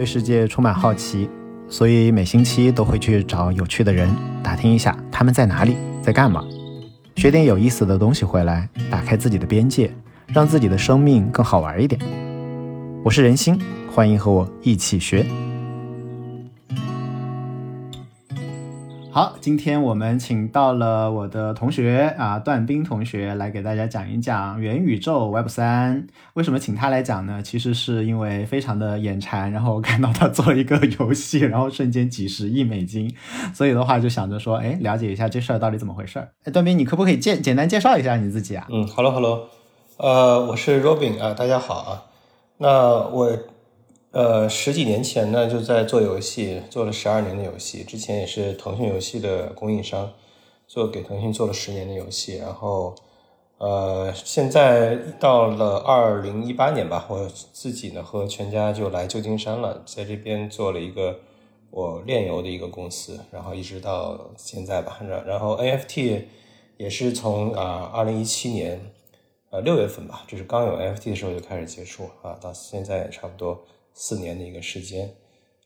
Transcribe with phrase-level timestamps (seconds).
[0.00, 1.28] 对世界充满好奇，
[1.68, 4.08] 所以每星期都会去找有趣的人
[4.42, 6.42] 打听一下他们在哪里，在干嘛，
[7.16, 9.92] 学点有意思的东西回来，打开自己的边界，
[10.28, 12.00] 让自己的生命更好玩一点。
[13.04, 13.60] 我是人心，
[13.92, 15.26] 欢迎和我一起学。
[19.12, 26.06] 好，今天我们请到了我的同学啊，段斌同学来给大家讲一讲元宇宙 Web 三。
[26.34, 27.42] 为什么请他来讲呢？
[27.42, 33.12] 其实是因为非常的眼馋，然后看到他做一个游戏，然后瞬间几十亿美金，
[33.52, 36.28] 所以的话就想着说，哎，了解一下这事儿到底怎么回事儿。
[36.44, 38.68] 哎，段斌，你可不可以简简单介绍一下你自己啊？
[38.70, 39.48] 嗯，Hello，Hello，
[39.96, 42.02] 呃，我是 Robin 啊，大家好啊。
[42.58, 42.68] 那
[43.08, 43.36] 我。
[44.12, 47.84] 呃，十几年前呢，就在做游戏，做了十二年的游戏。
[47.84, 50.12] 之前也是腾讯游戏的供应商，
[50.66, 52.38] 做给腾讯做了十年的游戏。
[52.38, 52.92] 然后，
[53.58, 61.20] 呃，现在到了二零一八年吧，我自己呢和全家就来旧金山了，在这边做了一个
[61.70, 64.98] 我炼油的一个公司，然后一直到现在吧。
[65.08, 66.24] 然然后 NFT
[66.78, 68.90] 也是从啊二零一七年
[69.50, 73.64] 呃六月份吧，就是刚有 NFT 的时候就开始接触啊，到现在也差不多。
[73.94, 75.14] 四年的一个时间，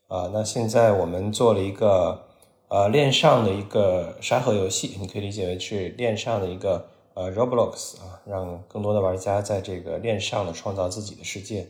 [0.09, 2.27] 啊，那现在我们做了一个
[2.69, 11.69] 呃链上的一个沙盒游戏，你可以理解为是链上的一个呃 Roblox 啊，让更多的玩家在这个链上的创造自己的世界，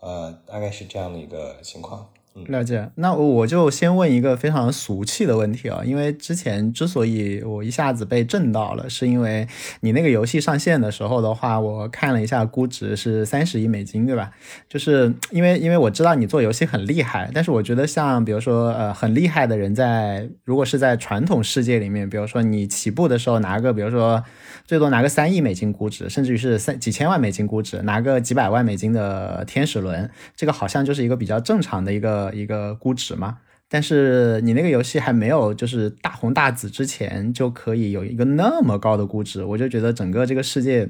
[0.00, 2.08] 呃，大概是这样的一个情况。
[2.48, 9.46] 了解，那我就先问一个非常俗气的问题啊，因为之前之所以我一下子被震到了，是因为
[9.82, 14.32] 你那个游戏上线的时候的话，我看了一下估值是三十亿美金，对吧？
[14.68, 24.20] 就是因为因为我知道你做游戏很厉害，但是我觉得像比如说呃很厉害的人在如果是在传统世界里面，比如说你起步的时候拿个比如说
[24.66, 32.23] 最多拿个三亿美金估值，甚至于是三几千万美金估值，拿个几百万美金的天使轮，这个好像就是一个比较正常的一个。
[32.32, 40.88] 一个估值嘛，但是你那个游戏还没有就是大红大紫之前，就可以有一个那么高的估值，我就觉得整个这个世界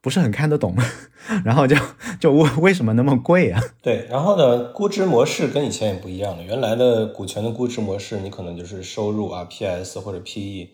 [0.00, 0.74] 不是很看得懂，
[1.44, 1.76] 然后就
[2.18, 3.60] 就为为什么那么贵啊？
[3.82, 6.42] 对，然后呢，估值模式跟以前也不一样了。
[6.42, 10.68] 原来的股权的估值模式，你可能就是收入啊，PS 或者 PE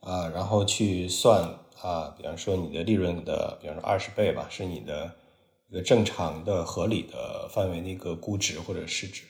[0.00, 1.42] 啊，然后去算
[1.82, 5.10] 啊，比方说你的利润的，比方说二十倍吧，是你的
[5.68, 9.22] 一个正常的合理的范围的一个估值或者市值。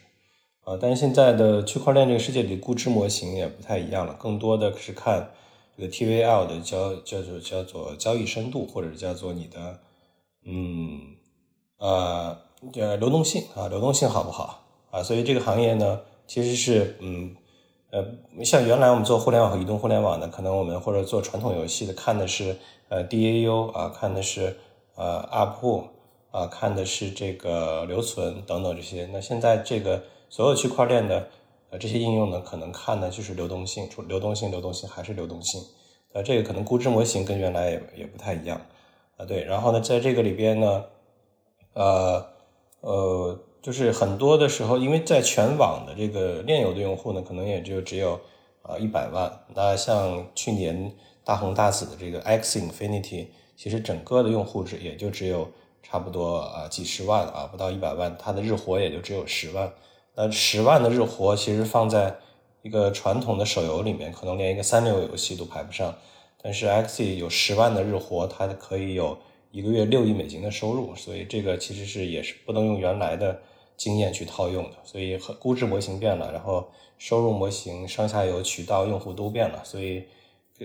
[0.64, 5.30] 啊，但是现在的区块链这个世界里，估值模型也不太一样了，更多的是看
[5.76, 9.80] 这个 TVL 的交叫做叫做交易深度，或者叫做你的
[10.44, 11.00] 嗯
[11.78, 12.36] 呃
[12.74, 15.02] 呃流动性啊，流动性好不好啊？
[15.02, 17.34] 所以这个行业呢，其实是嗯
[17.90, 18.04] 呃
[18.44, 22.54] 像原来我们做互联网和移动互联网的，可能我们或者做传统游戏的，看的是
[22.90, 24.58] 呃 DAU 啊，看的是
[24.94, 25.84] 呃 UP
[26.30, 29.08] 啊，看的是这个留存等等这些。
[29.10, 30.02] 那现在这个。
[30.30, 31.28] 所有区块链的
[31.70, 35.60] 呃这些应用呢，可能看的就是流动性，流动性，流动性还是流动性，
[36.12, 38.60] 呃，这个可能估值模型跟原来也也不太一样
[39.16, 39.26] 啊。
[39.26, 40.84] 对，然后呢，在这个里边呢，
[41.74, 42.26] 呃
[42.80, 48.18] 呃，就是很多的时候，因为在全网的这个链游的用户呢，可能也就只有
[48.62, 49.44] 啊一百万。
[49.54, 53.26] 那像去年大红大紫的这个 X Infinity，
[53.56, 55.48] 其实整个的用户是也就只有
[55.82, 59.72] 差不多啊几十万啊，不到一百万，它的日活也就只有十万。
[60.14, 62.16] 呃，十万的日活其实放在
[62.62, 65.94] 一个传统的手游里面，可能连一个三流游戏都排不上。
[66.42, 69.18] 但是 X 有十万的日活，它可以有
[69.50, 73.40] 一个月六亿美金的收入，所以这个其实是也是不能用原来的
[73.76, 74.76] 经验去套用的。
[74.84, 80.04] 所以估值模型变了，然后收入模型、上下游渠道、用户都变了，所以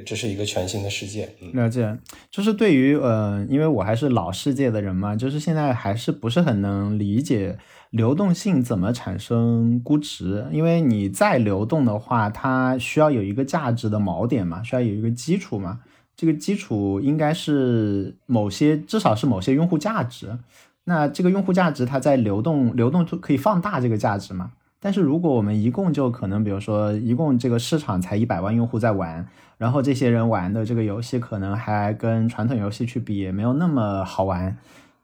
[0.03, 1.29] 这是一个全新的世界。
[1.53, 1.97] 了解，
[2.29, 7.57] 就是对于呃，因为我还是老世界的人嘛，就是现在还是不是很能理解。
[7.91, 10.45] 流动性怎么产生估值？
[10.51, 15.79] 因为你再流动的话，它需要有一个价值的锚点嘛，需要有一个基础嘛。
[16.17, 20.37] 这个基础应该是某些，至少是某些用户价值。
[20.83, 24.51] 那这个用户价值，它在流动，流动就可以放大这个价值嘛？
[24.79, 29.27] 但是如果我们一共就可能，比如说一共这个市场才一百万用户在玩，
[29.57, 34.57] 然后这些人玩的这个游戏可能还跟传统游戏去比也没有那么好玩。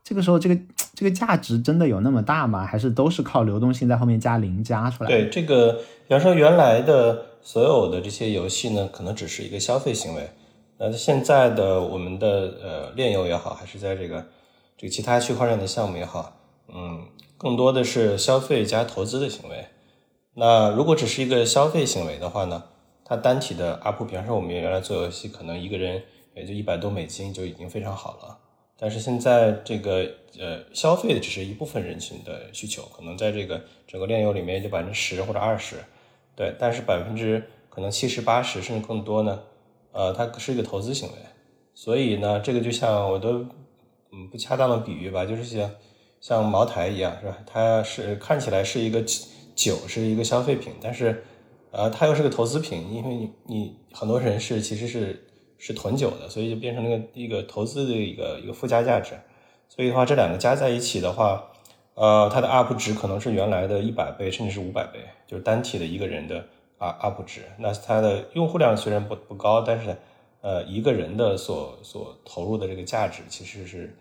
[0.04, 0.60] 这个时候，这个
[0.96, 2.66] 这个价值真的有那么大吗？
[2.66, 5.10] 还是都是靠流动性在后面加零加出来？
[5.10, 10.30] 对这个，比方说原来的所有的这些游戏呢，可能只是一个消费行为。
[10.80, 12.28] 那现在的我们的
[12.64, 14.26] 呃炼油也好，还是在这个
[14.76, 16.36] 这个其他区块链的项目也好，
[16.74, 17.02] 嗯，
[17.42, 19.66] 更多的是消费加投资的行为。
[20.36, 22.66] 那如果只是一个消费行为的话呢，
[23.04, 26.04] 它单体的 UP，比方说我们原来做游戏，可能一个人
[26.36, 28.38] 也就一百多美金就已经非常好了。
[28.78, 30.08] 但是现在这个
[30.40, 35.78] 呃消费的只是一部分人群的需求，可能在这个整个链游里面就百分之十或者二十，
[36.36, 39.42] 对，但是百分之可能七十八十甚至更多呢，
[39.92, 41.16] 呃，它是一个投资行为，
[41.74, 43.40] 所以呢，这个就像我都
[44.12, 45.70] 嗯不恰当的比喻吧，就是像
[46.22, 47.38] 像茅台一样，是吧？
[47.46, 49.04] 它是看起来是一个
[49.54, 51.24] 酒，是一个消费品，但是
[51.72, 55.28] 呃，它又是个投资品，因为你你很多人是其实是
[55.58, 59.16] 是囤酒的，所以就变成那个一个投资的一个一个附加价值。
[59.68, 61.52] 所以的话，这两个加在一起的话，
[61.96, 66.46] 呃，它的 UP 值可能是原来的一百倍，甚至是五百倍，就是单体的一个人的。
[66.78, 69.96] 啊，UP 值，那它的用户量虽然不不高，但是，
[70.42, 73.96] 呃，一个人的所所投入的这个价值其实是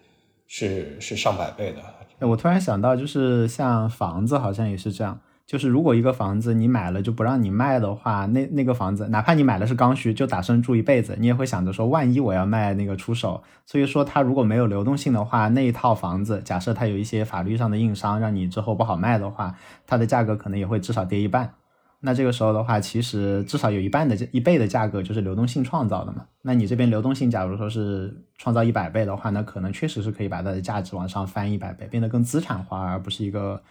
[0.46, 1.82] 是是上百倍的。
[2.20, 13.42] 我突然想到，就是像房子好像也是这样，就是如果一个房子你买了就不让你卖的话，那那个房子哪怕你买的是刚需，就打算住一辈子，你也会想着说，万一我要卖那个出手。
[13.66, 19.54] 所以说，它如果没有流动性的话，那一套房子，假设它有一些法律上的硬伤，让你之后不好卖的话，
[19.86, 21.54] 它的价格可能也会至少跌一半。
[22.02, 26.24] 那这个时候的话，其实至少有一半的一倍的价格就是流动性创造的嘛。
[26.40, 33.62] 那你这边流动性，假如说是创造一百倍的话，那可能确实是可以把它的价值往上翻一百倍，变得更资产化，而不是一个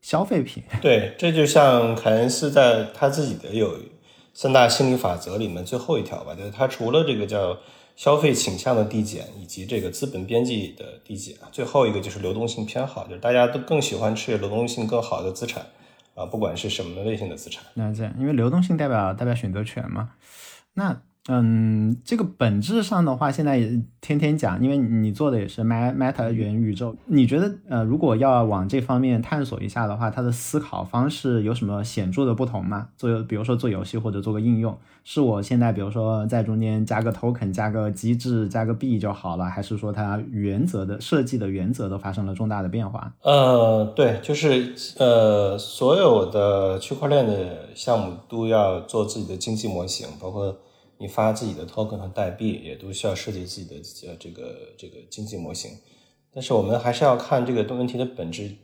[0.00, 0.62] 消费品。
[0.80, 3.78] 对，这就像凯恩斯在他自己的有
[4.32, 7.58] 三大心理法则里面最后一条吧，就是他除了这个叫
[7.96, 15.66] 消费倾向的递减以及这个资本边际的递减，最后一个就是流动性偏好，就是大家都更喜欢持有流动性更好的资产。
[16.14, 20.12] 啊，不管是什么类型的资产，那这样，因为流动性代表代表选择权嘛，
[20.74, 21.02] 那。
[21.26, 32.88] 嗯，这个本质上的话，现在也天天讲，因为你做的也是 Meta 元宇宙，你觉得呃，如果要往这方面探索一下的话，它的思考方式有什么显著的不同吗？
[32.98, 43.10] 做，比如说做游戏或者做个应用，是我现在比如说在中间加个 token，加个机制，加个币就好了，还是说它原则的设计的原则都发生了重大的变化？
[43.22, 50.54] 呃，对，就是呃，所有的区块链的项目都要做自己的经济模型，包括。
[51.04, 55.70] 你发自己的 token 和代币，也都需要设计自己的呃这个这个经济模型。
[56.32, 58.56] 但是我们还是要看这个问题的本质。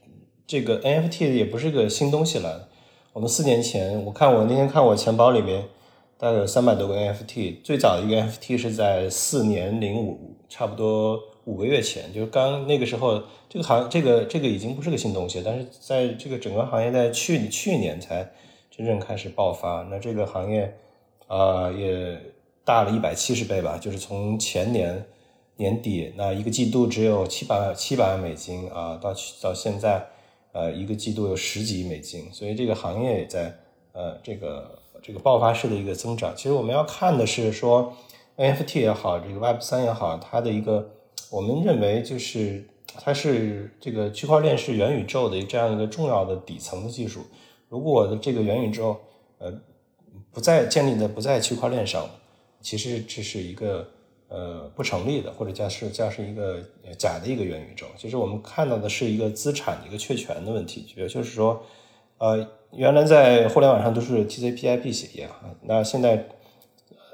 [0.47, 2.71] 这个 NFT 也不是个新东西了。
[3.13, 5.69] 我们四年前，我看我那天看我钱包里面
[6.17, 7.63] 大概有三百多个 NFT。
[7.63, 15.43] 最早的一个 NFT 是在四年零五，差不多五个月前，就是刚那个时候，这个行这个这个已经不是个新东西。
[15.45, 18.33] 但是在这个整个行业在去去年才
[18.71, 19.87] 真正开始爆发。
[19.91, 20.75] 那这个行业。
[21.31, 22.21] 呃，也
[22.65, 25.07] 大了一百七十倍吧，就是从前年
[25.55, 30.05] 年底那一个季度只有七百七百万美金啊，到到现在，
[30.51, 33.57] 呃，一个季度有十几亿美金，所以这个行业也在
[33.93, 36.35] 呃这个这个爆发式的一个增长。
[36.35, 37.93] 其实我们要看的是说
[38.37, 40.91] ，NFT 也好，这个 Web 三也好，它的一个
[41.31, 42.67] 我们认为就是
[42.99, 47.21] 它是这个区块链是元宇宙的这样一个重要的底层的技术。
[47.69, 48.97] 如果的这个元宇宙，
[49.39, 49.55] 呃。
[50.33, 52.09] 不在建立的不在区块链上，
[52.61, 53.89] 其实这是一个
[54.29, 56.63] 呃不成立的，或者叫是叫是一个
[56.97, 57.87] 假的一个元宇宙。
[57.97, 61.63] 其实我们看到的是一个资产的一个确权的问题，也就是说，
[62.19, 66.29] 呃，原来在互联网上都是 TCP/IP 协议啊，那现在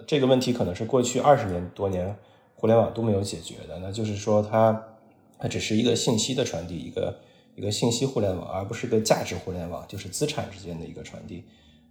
[0.07, 2.15] 这个问题可能是过去二十年多年
[2.55, 4.85] 互联网都没有解决的，那就是说它
[5.39, 7.19] 它只是一个信息的传递，一个
[7.55, 11.45] 一个信息互联网，而不是一个价值互联网，就是资产之间的一个传递。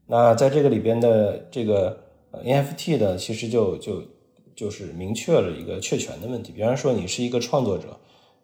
[0.08, 1.98] 那在这个里边的这个
[2.32, 4.04] NFT 的，其实就就
[4.56, 6.52] 就是明确了一个确权的问题。
[6.52, 7.98] 比方说，你是一个创作者，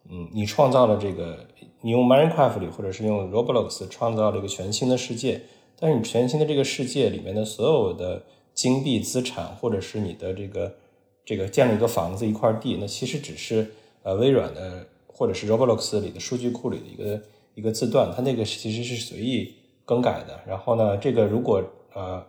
[0.10, 1.46] 嗯，你创造了这个，
[1.82, 5.42] 你用 Minecraft 里或者是用 Roblox 创造了一个全新的世界，
[5.80, 10.76] 但是你全新的这个世界里面的所有的金币资产，或者是你的这个
[11.24, 17.22] 这个建了一个房子一块地，那其实只是呃微软的或者是 Roblox 里的数据库里的一个
[17.54, 19.54] 一个字段，它那个其实是随意。
[19.92, 21.62] 更改的，然后呢，这个如果
[21.94, 22.26] 呃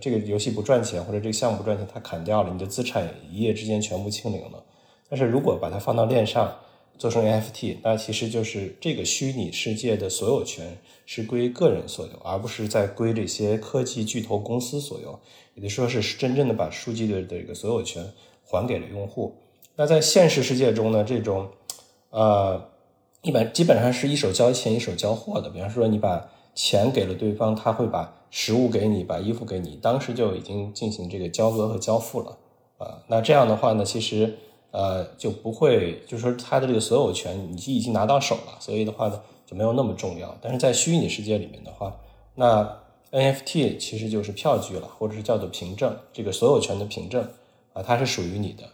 [0.00, 4.62] 这个游戏不赚钱或者这个项目不赚钱，它砍掉了，你的资产一夜之间全部清零了。
[5.08, 6.56] 但是如果把它放到链上
[6.96, 15.18] 做成 NFT，那其实就是这个虚拟世界的所有权是归个人所有，而不是在归这些科技巨头公司所有，
[15.54, 18.08] 也就说是真正的把数据的这个所有权
[18.44, 19.34] 还给了用户。
[19.74, 21.50] 那在现实世界中呢，这种
[22.10, 22.64] 呃
[23.22, 26.30] 一般基本上是一手交钱一手交货的，比方说你把
[26.62, 32.36] 钱给了对方，他会把食物给你，把衣服给你，当时就已经进行这个交割和交付了
[32.76, 33.02] 啊。
[33.08, 34.36] 那这样的话呢，其实
[34.70, 40.36] 呃就不会，就是说他的这个所有权你已经拿到手了，所以的话呢就没有那么重要。
[40.42, 41.96] 但是在虚拟世界里面的话，
[42.34, 42.76] 那
[43.10, 47.26] NFT 其实就是票据了，或者是叫做凭证，这个所有权的凭证
[47.72, 48.64] 啊，它是属于你的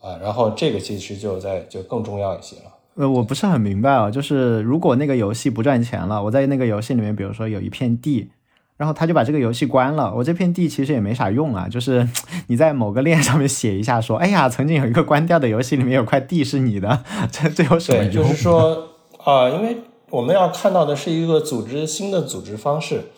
[0.00, 2.74] 啊，然后这个其实就在就更重要一些了。
[2.98, 8.28] 呃，我不是很明白啊，就是如果那个游戏不赚钱了，我在那个游戏里面，比如说有一片地，
[8.76, 11.68] 然后他就把这个游戏关了，我这片地其实也没啥用啊。
[11.68, 12.08] 就是
[12.48, 18.12] 你在某个链上面写一下，说，哎呀，曾经有一个关掉的游戏里面有块地是你的， 这这有什么用？
[18.12, 18.88] 就是说
[19.24, 19.76] 啊，因为
[20.10, 23.12] 我们要看到的是一个组织新的组织方式。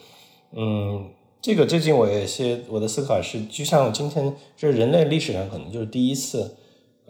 [0.54, 1.06] 嗯，
[1.40, 6.56] 这个最近我有些我的思考是，就像今天这人类历史上可能就是第一次。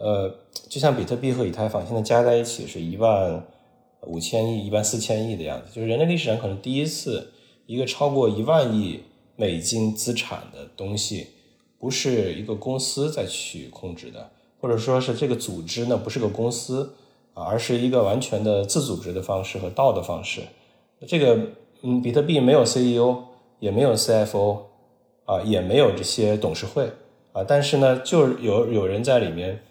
[0.01, 0.33] 呃，
[0.67, 3.45] 就像比特币和以太坊现在加在一起是一万
[4.07, 7.31] 五千亿、一万四千亿的样子，就是人类历史上可能第一次
[7.67, 9.01] 一个超过一万亿
[9.35, 11.27] 美金资产的东西，
[11.77, 16.95] 不是一个公司在去控制的，或者说是这个组织呢不是个公司
[17.35, 20.41] 啊，而是一个完全的自组织的方式和道的方式。
[21.05, 21.37] 这个
[21.83, 23.17] 嗯，比特币没有 CEO，
[23.59, 24.61] 也没有 CFO，
[25.25, 26.89] 啊，也没有这些董事会
[27.33, 29.61] 啊，但是呢，就有有人在里面。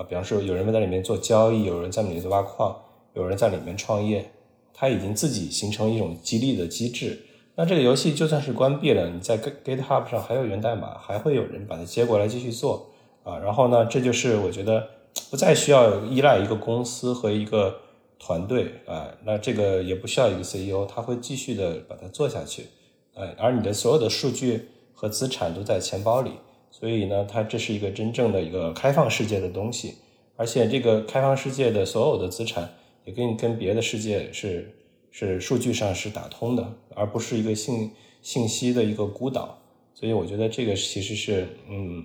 [0.00, 2.74] 啊，比方说有人在里面做交易，有人在里面挖矿，
[3.12, 4.30] 有人在里面创业，
[4.72, 7.20] 他已经自己形成一种激励的机制。
[7.54, 12.86] 那这个游戏就算是关闭了，你在 GitHub 上还有源代码，还会有人把它接过来继续做
[13.24, 13.36] 啊。
[13.38, 14.88] 然后呢，这就是我觉得
[15.30, 17.76] 不再需要依赖一个公司和一个
[18.18, 19.08] 团队啊。
[19.24, 22.68] 那这个也不需要一个 CEO，他会继续的把它做下去。
[23.12, 26.30] 哎，而你的所有的数据和资产都在钱包里。
[26.70, 29.96] 所以呢，它这是一个真正的一个开放世界的东西，
[30.36, 32.70] 而且这个开放世界的所有的资产
[33.04, 34.72] 也跟跟别的世界是
[35.10, 37.90] 是数据上是打通的，而不是一个信
[38.22, 39.58] 信息的一个孤岛。
[39.92, 42.04] 所以我觉得这个其实是，嗯，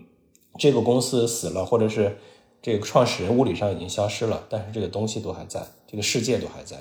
[0.59, 2.17] 这个公司死了，或者是
[2.61, 6.75] 这个创始人物理上已经消失了，但是这个东西都还在，这个世界都还在。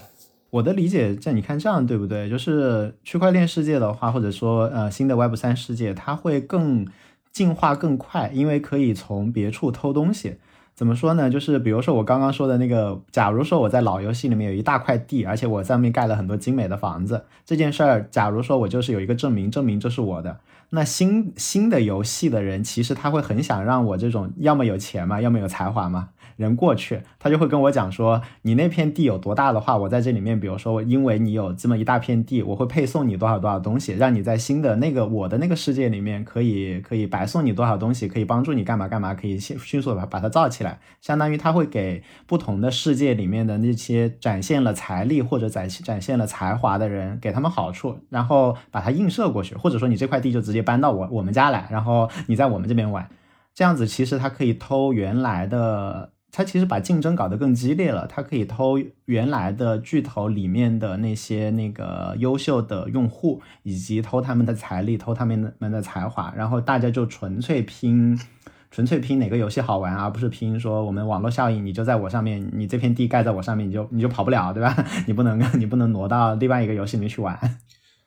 [0.50, 2.28] 我的理解，在你看这样对不对？
[2.28, 6.86] 就是区块链世界的话，或者说呃新的 Web 三世界，它会更。
[7.34, 10.36] 进化更快，因为可以从别处偷东西。
[10.74, 11.28] 怎么说呢？
[11.28, 20.38] 就是比如说我刚刚说的那个，假如说我在老游戏里面有一大块地，而且我上面盖了很多精美的房子，这件事儿，假如说我就是有一个证明，证明这是我的。
[20.70, 26.08] 那新新的游戏的人，其实他会很想让我这种要么有钱嘛，要么有才华嘛。
[26.36, 53.08] 人过去，他就会跟我讲说，你那片地有多大的话，我在这里面，比如说，因为你有这么一大片地，我会配送你多少多少东西，让你在新的那个我的那个世界里面，可以可以白送你多少东西，可以帮助你干嘛干嘛，可以迅迅速把把它造起来，相当于他会给不同的世界里面的那些展现了财力或者展展现了才华的人，给他们好处，然后把它映射过去，或者说你这块地就直接搬到我我们家来，然后你在我们这边玩，
[53.54, 56.13] 这样子其实它可以偷原来的。
[56.36, 68.18] 它其实把竞争搞得更激烈了，它可以偷原来的巨头里面的那些那个优秀的用户，以及偷他们的财力，偷他们们的才华，然后大家就纯粹拼，
[68.72, 74.76] 纯粹拼哪个游戏好玩，而不是拼说我们网络效应，你就在我上面，你这片地盖在我上面，你就你就跑不了，对吧？
[75.06, 77.38] 你不能 你不能挪到另外一个游戏里面去玩。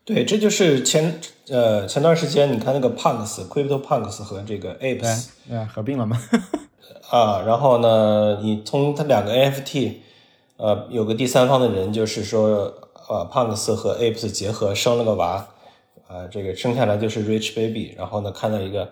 [0.03, 1.17] 对，这就是前
[1.49, 6.19] 呃前段时间你看那个 Punks Crypto Punks 和这个 Apes 对合并了吗？
[7.09, 9.93] 啊，然后呢，你从它两个 NFT，
[10.57, 12.73] 呃，有个第三方的人，就是说，
[13.07, 15.47] 呃，Punks 和 Apes 结合生了个娃，
[16.07, 18.89] 啊，这个生下来就是 Rich Baby，然后呢，看到一个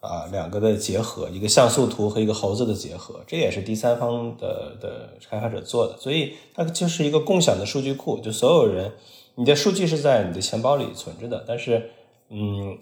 [0.00, 8.92] 啊两个的结合，一个像素图和一个猴子的结合，这也是第三方的的开发者做的，所以它就是一个共享的数据库，就所有人，
[9.36, 11.90] 你的数据是在你的钱包里存着的，但是，
[12.28, 12.78] 嗯。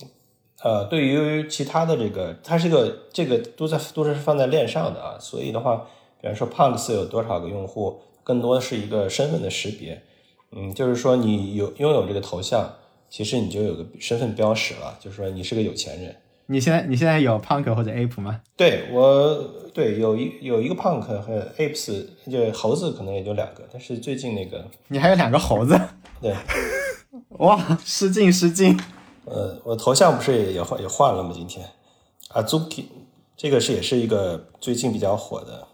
[0.65, 5.87] 呃，对于其他的这个，它是个这个都在都是放在链上的啊，所以的话，
[6.21, 10.01] 比方说 Punks 有多少个用户，更多的是一个身份的识别，
[10.53, 12.75] 嗯，就是说你有拥有这个头像，
[13.11, 16.15] 其实你就有个身份标识了，就是说你是个有钱人。
[16.47, 18.41] 你现在你现在有 Punk 或者 Ape 吗？
[18.57, 25.81] 对我对有一有一个 Punk 和 Apes，就猴子可能也就两个，但是最近那个你还有两个猴子？
[26.21, 26.35] 对，
[27.39, 28.79] 哇，失敬失敬。
[29.25, 31.31] 呃，我头像不是也也换也换了吗？
[31.33, 31.67] 今天
[32.33, 32.85] ，Azuki，
[33.37, 35.67] 这个是也是一个最近比较火的。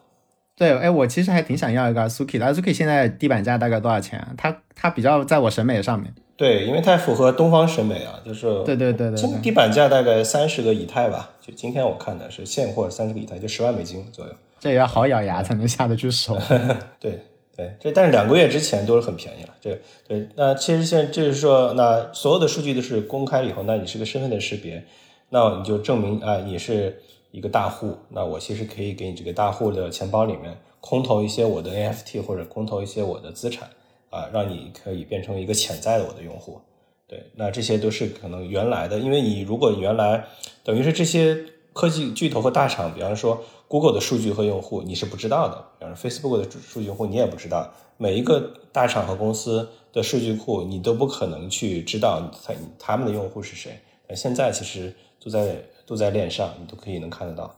[0.55, 2.47] 对，哎，我其实还挺想要一个 Azuki 的。
[2.47, 4.27] Azuki 现在地板价大概多少钱？
[4.37, 6.13] 它它比较在我审美上面。
[6.37, 9.41] 对，因为它符合东方审美啊，就是对对对对。
[9.41, 14.33] 地板价大概三十个以太吧，就今天我看的是现货三十个以太，就十万美金左右。
[14.61, 16.37] 这也要好咬牙才能下得去手。
[17.01, 17.25] 对。
[17.59, 19.53] 对，这但是两个月之前都是很便宜了。
[19.61, 24.85] 这对，那其实现在就是说，那所有的数据都是公开了以后，那你是个身份的识别，
[25.31, 27.97] 那你就证明啊，你是一个大户。
[28.11, 33.69] 那我其实可以给你这个大户的钱包里面空投一些我的 NFT 或者空投一些我的资产
[34.11, 36.61] 啊，让你可以变成一个潜在的我的用户。
[37.09, 40.27] 对，那这些都是可能原来的，因为你如果原来
[40.63, 41.37] 等于是这些
[41.73, 53.79] 科技巨头和大厂，比方说 Google 的数据和用户你是不知道的，比方说 Facebook 的数据用户你也不知道，每一个大厂和公司的数据库你都不可能去知道他他们的用户是谁。
[54.09, 57.55] 那现在其实都在都在链上，你都可以能看得到。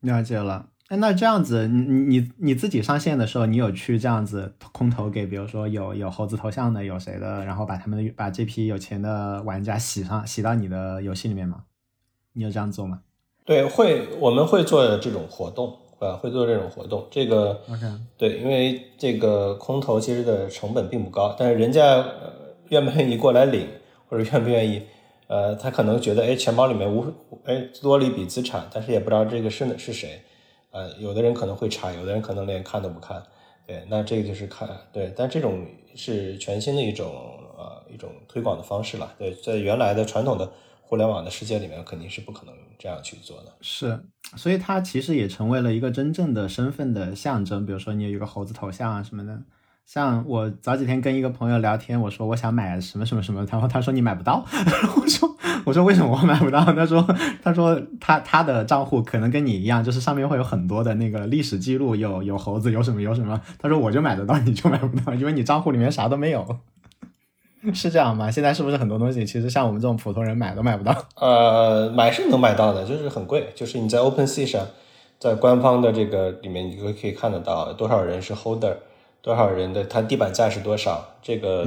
[0.00, 0.66] 了解了。
[0.88, 11.64] 哎，那这样子，你你你自己上线的时候，你有去这样子空投给，比如说有有猴子头像的，有谁的，然后把他们的把这批有钱的玩家洗上洗到你的游戏里面吗？
[12.34, 13.00] 你有这样做吗？
[13.44, 17.06] 对，会我们会做这种活动，啊，会做这种活动。
[17.10, 17.60] 这个
[18.16, 22.32] 对，因为这个空投其实的成本并不高，但是人家呃
[22.70, 23.68] 愿不愿意过来领，
[24.08, 24.82] 或者愿不愿意，
[25.26, 27.04] 呃，他可能觉得，哎，钱包里面无，
[27.44, 30.22] 哎，多了一笔资产，但是也不知道这个是是谁。
[30.70, 33.22] 呃，有的人可能会查，有的人可能连看都不看，
[33.66, 37.12] 对，那这个就是看，对，但这种是全新的一种
[37.56, 40.50] 呃一种推广的方式了，对，在原来的传统的
[40.86, 43.52] 互联网的世界里面，肯定是不可能这样去做的。
[43.60, 43.98] 是，
[44.36, 49.42] 所以它其实也成为了一个真正的身份的象征，比如说你有一个猴子头像啊什么的。
[49.86, 54.42] 像我早几天跟一个朋友聊天，我说我想买什么什么什么，然后他说你买不到，
[54.96, 55.36] 我说
[55.66, 56.64] 我说为什么我买不到？
[56.64, 57.06] 他说
[57.42, 63.38] 他说他他的账户可能跟你一样，就是上面会有很多的那个历史记录，有有猴子，有什么有什么。
[63.58, 66.58] 他说我就买得到，你就买不到，因为你账户里面啥都没有，
[67.72, 68.30] 是这样吗？
[68.30, 70.94] 现在是不是很多东西其实像我们这种普通人买都买不到？
[71.16, 74.66] 呃，买是能买到的，就是很贵，就是你在 OpenSea 上，
[75.18, 78.76] 在官方的这个里面，你就可以看得到多少人是 Holder。
[79.22, 81.02] 多少人的它地板价是多少？
[81.22, 81.64] 这个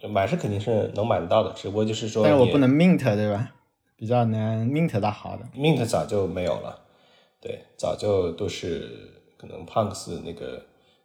[0.00, 3.48] 都买是肯定是能买得到的，只不过就是说，但是我不能 mint 对吧？
[3.96, 6.76] 比较难 mint 到好的，mint 早就没有了，
[7.40, 8.90] 对，早就都是
[9.38, 10.60] 可能 punks 那个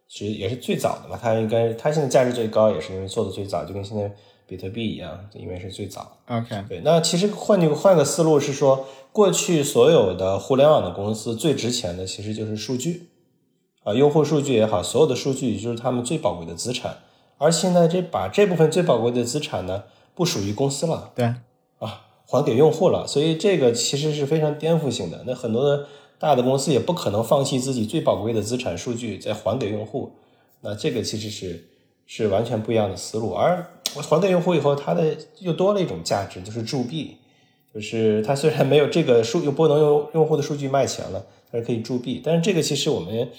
[0.07, 4.12] 其实也是最早的嘛，它应该它现在价值最高也是因为做的最早，就跟现在
[4.51, 6.17] 比特币一样，因为是最早。
[6.27, 13.08] OK，对，那其实换句换个思路是说，过去所有的互联网的公司最值钱的其实就是数据。
[13.84, 16.98] 啊，用户数据也好，所有的数据就是他们最宝贵的资产。
[17.38, 21.25] 而现在这把这部分最宝贵的资产呢，不属于公司了，对，
[21.79, 23.08] 啊，还给用户了。
[23.08, 25.24] 所以这个其实是非常颠覆性的。
[25.25, 25.87] 那很多的
[26.20, 30.11] 大的公司也不可能放弃自己最宝贵的资产数据再还给用户。
[30.59, 31.70] 那这个其实是
[32.05, 33.33] 是完全不一样的思路。
[33.33, 37.17] 而还给用户以后，它的又多了一种价值，就是铸币。
[37.73, 42.21] 就是它虽然没有这个数，又不能用用户的数据卖钱了，但是可以铸币。
[42.23, 43.29] 但是这个其实我们。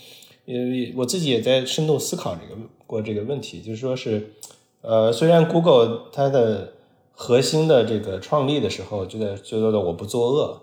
[0.45, 0.55] 呃，
[0.97, 4.33] 我自己也在深度思考这个过这个问题，就是说是，
[4.81, 6.73] 呃，虽然 Google 它的
[7.13, 10.61] 核心的这个创立的时候就在就说的我不作恶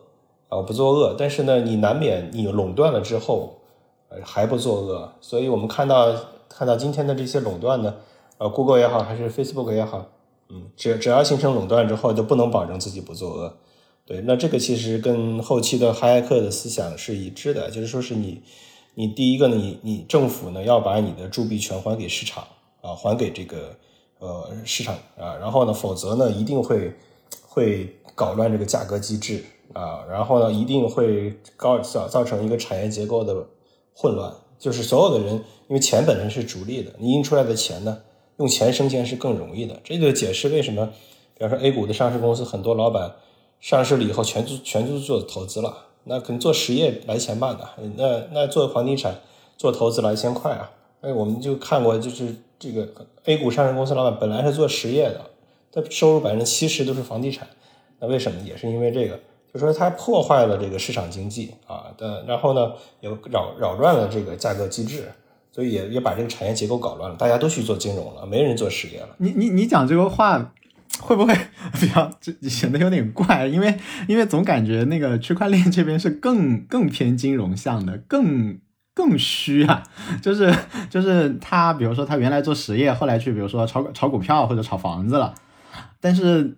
[0.49, 3.61] 啊，我不作恶，但是呢，你难免你垄断了之后，
[4.09, 6.13] 呃，还不作恶，所以我们看到
[6.49, 7.95] 看到今天的这些垄断呢，
[8.39, 10.07] 呃，Google 也好，还是 Facebook 也好，
[10.49, 13.57] 嗯，只只要形成垄断之后，就不能保证自己不作恶，
[14.05, 18.41] 对，那这个其实跟后期的哈耶克的思想是一致的，就是说是你。
[18.95, 22.43] 你第一个呢，你你政府呢要把你的铸币权还给市场
[22.81, 23.73] 啊，还给这个
[24.17, 26.93] 呃市场啊，然后呢，否则呢一定会
[27.47, 29.41] 会搞乱这个价格机制
[29.73, 33.33] 啊，然后呢一定会搞造造成一个产业结构的
[33.93, 35.35] 混乱，就是所有的人
[35.69, 37.99] 因为钱本身是逐利的，你印出来的钱呢，
[38.39, 40.89] 用钱生钱是更容易的，这就解释为什么，
[41.37, 43.13] 比方说 A 股的上市公司很多老板
[43.59, 45.85] 上市了以后全全都做投资了。
[46.05, 49.19] 那可能做实业来钱慢的，那那做房地产、
[49.57, 50.71] 做投资来钱快啊！
[51.01, 52.87] 哎，我们就看过，就是这个
[53.25, 55.21] A 股上市公司老板本来是做实业的，
[55.71, 57.47] 他收入百分之七十都是房地产，
[57.99, 58.41] 那为什么？
[58.41, 59.19] 也是因为这个，
[59.53, 62.71] 就说他破坏了这个市场经济啊的，然后呢，
[63.01, 65.11] 又扰扰乱了这个价格机制，
[65.51, 69.09] 所以也也把这个产业结构搞乱了，大家都去做金融了，没人做实业了。
[69.17, 70.51] 你你你讲这个话。
[71.01, 71.33] 会不会
[71.79, 73.45] 比较这显得有点怪？
[73.47, 78.59] 因为因为总感觉那个区块链这边是更更偏金融向的，更
[78.93, 79.83] 更虚啊。
[80.21, 80.53] 就是
[80.89, 85.35] 就是他，比如说他原来做实业，后来去比如说炒炒股票或者炒房子了，
[86.01, 86.57] 但是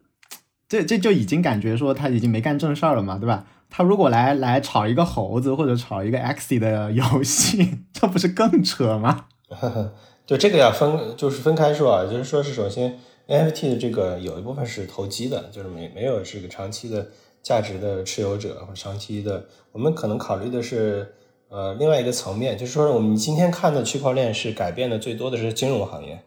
[0.68, 3.46] 这这就已经感觉说他已经没干正事儿了嘛，对吧？
[3.72, 9.26] 他如果来来炒一个猴子或者炒一个 X 的游戏，这不是更扯吗？
[10.28, 13.00] 就这个要分，就是分开说啊，就是说是首先。
[13.28, 17.08] NFT 的这个有一部分是投机的，就是没没有这个长期的
[17.42, 19.46] 价值的持有者或长期的。
[19.72, 21.14] 我们可能考虑的是，
[21.48, 26.22] 呃，另外一个层面，就是说我们今天看的区块链是改变的最多的是金融行业。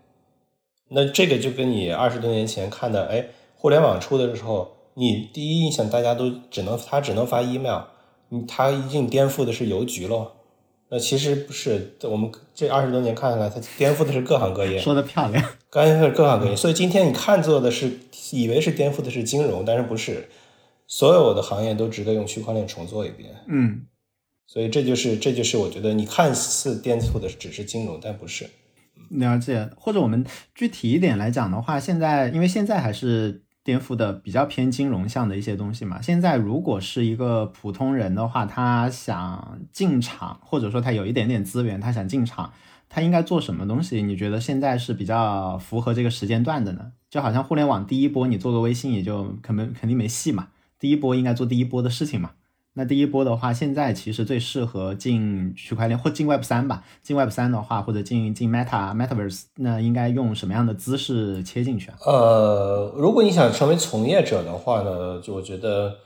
[0.88, 7.82] 那这个就跟你二十多年前看的，哎，互联网出的时候，你第一印象大家都只能他只能发 email，
[8.28, 10.32] 你他已经颠覆的是邮局喽。
[10.90, 14.78] 那其实不是，我们这二十多年看下来，它颠覆的是各行各业。
[14.78, 16.54] 说的漂亮，刚才是各行各业。
[16.54, 17.98] 所以今天你看做的是，
[18.30, 20.28] 以为是颠覆的是金融，但是不是，
[20.86, 23.30] 所有的行业都值得用区块链重做一遍。
[23.48, 23.86] 嗯，
[24.46, 28.48] 所以这就是这就是我觉得你看似颠覆的只是金融，但不是。
[29.10, 36.00] 了解，或者我们具体一点来讲的话，现在因为现在还是颠覆的比较偏金融向的一些东西嘛。
[36.02, 42.52] 现在如果是一个普通人的话，他想进场，或者说他有一点点资源，他想进场，
[42.90, 44.02] 他应该做什么东西？
[44.02, 46.92] 你觉得现在是比较符合这个时间段的呢？
[47.08, 50.48] 就好像互联网第一波，你做个微信也就肯定肯定没戏嘛。
[50.78, 52.32] 第一波应该做第一波的事情嘛。
[52.76, 56.82] 那第一波的话，现在其实最适合进区块链或进 Web 三吧。
[57.04, 61.98] 进 Web 三的话，或者进进 Meta Metaverse，那应该用什么样的姿势切进去啊？
[62.04, 65.98] 呃，如果你想成为从业者的话呢，就我觉得，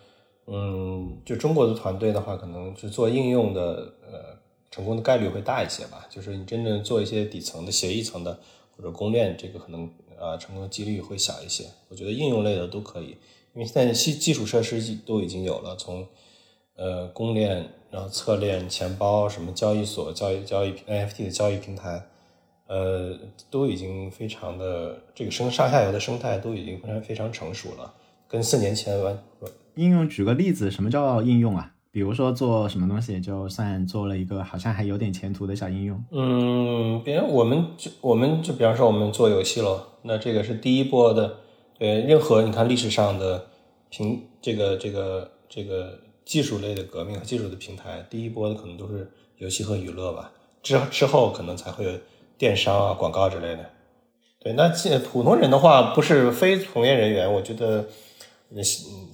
[0.47, 4.37] 嗯，就中国的团队的话，可能是做应用的，呃，
[4.71, 6.07] 成功的概率会大一些吧。
[6.11, 8.39] 就是你真正做一些底层的协议层的
[8.77, 9.89] 或者公链，这个可能
[10.21, 11.65] 呃成功的几率会小一些。
[11.89, 13.17] 我觉得应用类的都可以，
[13.55, 16.07] 因为现在基基础设施都已经有了，从
[16.79, 22.01] 呃，公链，然后侧链、钱包，什么交易所、交易交易 NFT 的交易平台，
[22.69, 23.19] 呃，
[23.51, 27.93] 都已经非常的这个生上下游的生态都已经非常非常成熟了，
[28.29, 29.19] 跟四年前完。
[29.75, 31.73] 应用举个例子，什么叫应用啊？
[31.91, 36.01] 比如说做什么东西，就算做了一个好像还有点前途的小应用。
[36.13, 41.39] 嗯，比如我们就我们就比方说我们做游戏咯，那这个是第一波的，
[41.77, 43.47] 对，任何你看历史上的
[43.91, 45.99] 平这个这个这个。
[46.29, 50.31] 技术类的革命和技术的平台，第一波的可能都是游戏和娱乐吧，
[50.63, 51.93] 之之后可能才会有
[52.37, 53.65] 电商啊、广告之类的。
[54.39, 57.87] 对，那普通人的话，不是非从业人员，我觉得，
[58.51, 58.63] 嗯，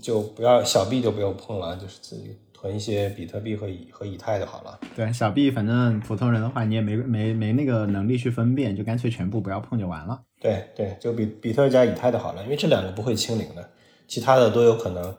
[0.02, 4.80] 就不要小币就不要碰了，就是自己囤一些比特币和以和以太就好了。
[4.96, 10.20] 对，小币反正普通人的话，你也没没没那个能力去分辨，就干脆全部不要碰就完了。
[10.40, 13.70] 对对，就比比特加以太的好了，因为这两个不会清零的，
[14.08, 15.14] 其他的都有可能。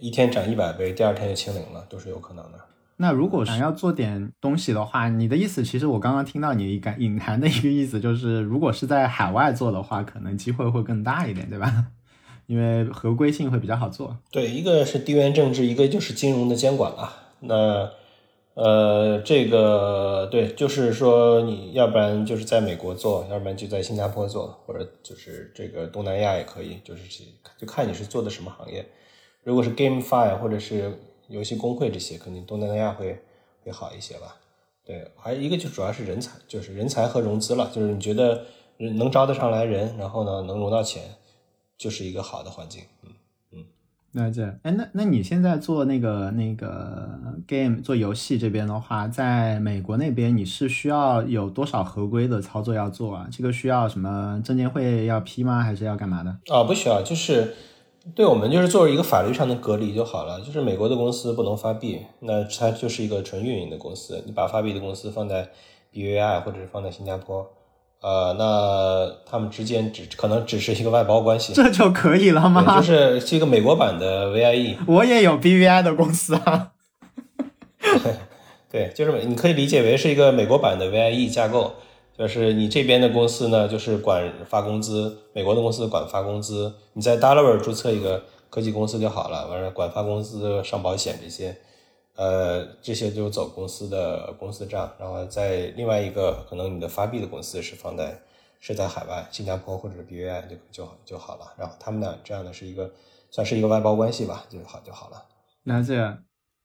[0.00, 2.58] 一天涨一百倍，第二天就清零了，都是有可能的。
[2.96, 11.86] 那如果想要做点东西的话，你的意思其实我刚刚听到你隐隐含的一个意思就是，如果是在海外做的话，可能机会会更大一点，对吧？
[12.46, 14.16] 因为合规性会比较好做。
[14.30, 17.12] 对，一个是地缘政治，一个就是金融的监管啊。
[17.40, 17.90] 那
[18.54, 27.02] 呃，这个对，就是说你要不然就是在美国做，要不然就在新加坡做，或者就是这个东南亚也可以，就是
[27.56, 28.84] 就看你是做的什么行业。
[29.42, 30.98] 如果是 GameFi 或者是
[31.28, 33.18] 游戏公会这些，肯定东南亚会
[33.64, 34.36] 会好一些吧。
[34.84, 37.70] 对，还有一个就主要是人才，就是人才和融资了。
[37.72, 38.44] 就是你觉得
[38.76, 41.02] 能招得上来人，然后呢能融到钱，
[41.78, 42.82] 就是一个好的环境。
[43.04, 43.10] 嗯
[43.52, 43.64] 嗯，
[44.12, 47.08] 那这哎，那那你现在做那个那个
[47.46, 53.28] Game 做游戏这边的话，在美国那边你是需要有多少合规的操作要做啊？
[53.30, 55.62] 这个需要什么证监会要批吗？
[55.62, 56.30] 还是要干嘛的？
[56.52, 57.54] 啊，不需要，就是。
[58.14, 60.40] 对我们就是做一个法律上的隔离就好了。
[60.40, 64.22] 就是美国的公司不能发币，那它就是一个纯运营的公司。
[64.26, 65.50] 你把发币的公司放在
[65.92, 67.46] BVI 或者是放在新加坡，
[68.00, 72.76] 呃，那他们之间只可能只是一个外包关系，这就可以了吗？
[72.80, 74.76] 就是是一个美国版的 VIE。
[74.86, 76.72] 我也有 BVI 的公司啊。
[78.72, 81.74] 对，就是你可以理解为是一个美国版的 VIE 架构。
[82.20, 86.70] 就是你这边的公司呢，就是管发工资；美国的公司管发工资。
[86.92, 91.56] 你在 Delaware 注册一个科技公司就好了，完了管发工资、上保险这些，
[92.16, 94.92] 呃，这些就走公司的公司账。
[94.98, 98.20] 然后在另外一个可能你的发币的公司是放在
[98.60, 101.54] 是在海外，新加坡或者 BVI 就就就好了。
[101.56, 102.90] 然后他们俩这样的是一个
[103.30, 105.24] 算是一个外包关系吧，就好就好了。
[105.62, 106.18] 那这样，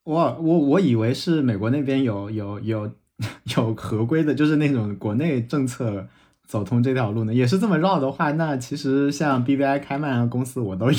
[0.04, 2.60] 我我我以为是美国那边有有。
[2.60, 2.92] 有
[3.78, 6.08] 合规的，就是那种国内政策
[6.46, 10.98] 走通这条路呢，也是这么绕的话，那其实像 B B I 开曼公司我都有，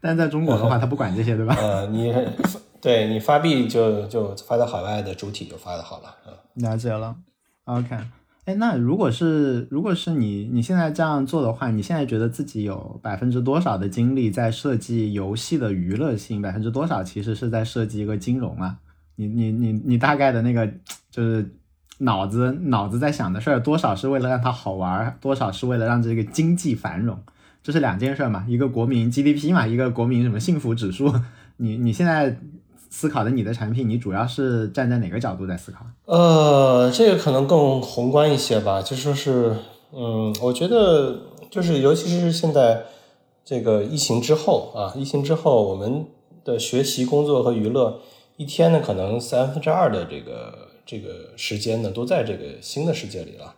[0.00, 1.54] 但在中国的话，他不管这些，对吧？
[1.58, 2.14] 呃，你
[2.80, 7.16] 对你发币就就发到海外的主体就发的好了，嗯，了解了。
[7.64, 7.96] OK，
[8.44, 18.76] 哎，那如果是如果是你你现在这样做的话，你现在觉得自己有百分之多少的精力在设计游戏的娱乐性，百分之多少其实是在设计一个金融啊？
[19.20, 20.64] 你你你你大概的那个
[21.10, 21.44] 就是
[21.98, 27.18] 脑子脑子在想的事儿，多少是为了让它好玩，多少是为了让这个经济繁荣，
[27.60, 28.46] 这是两件事嘛？
[28.48, 31.12] 一个国民 GDP 嘛，一个国民什么幸福指数？
[31.56, 32.38] 你你现在
[32.90, 35.84] 思考的你的产品，你主要是站在哪个角度在思考？
[36.04, 39.56] 呃，这个可能更宏观一些吧，就说是，
[39.92, 42.84] 嗯，我觉得就是尤其是现在
[43.44, 46.06] 这个疫情之后啊，疫情之后我们
[46.44, 48.00] 的学习、工作和娱乐。
[48.38, 53.56] 一天呢，可能三分之二的这个这个时间呢，都在这个新的世界里了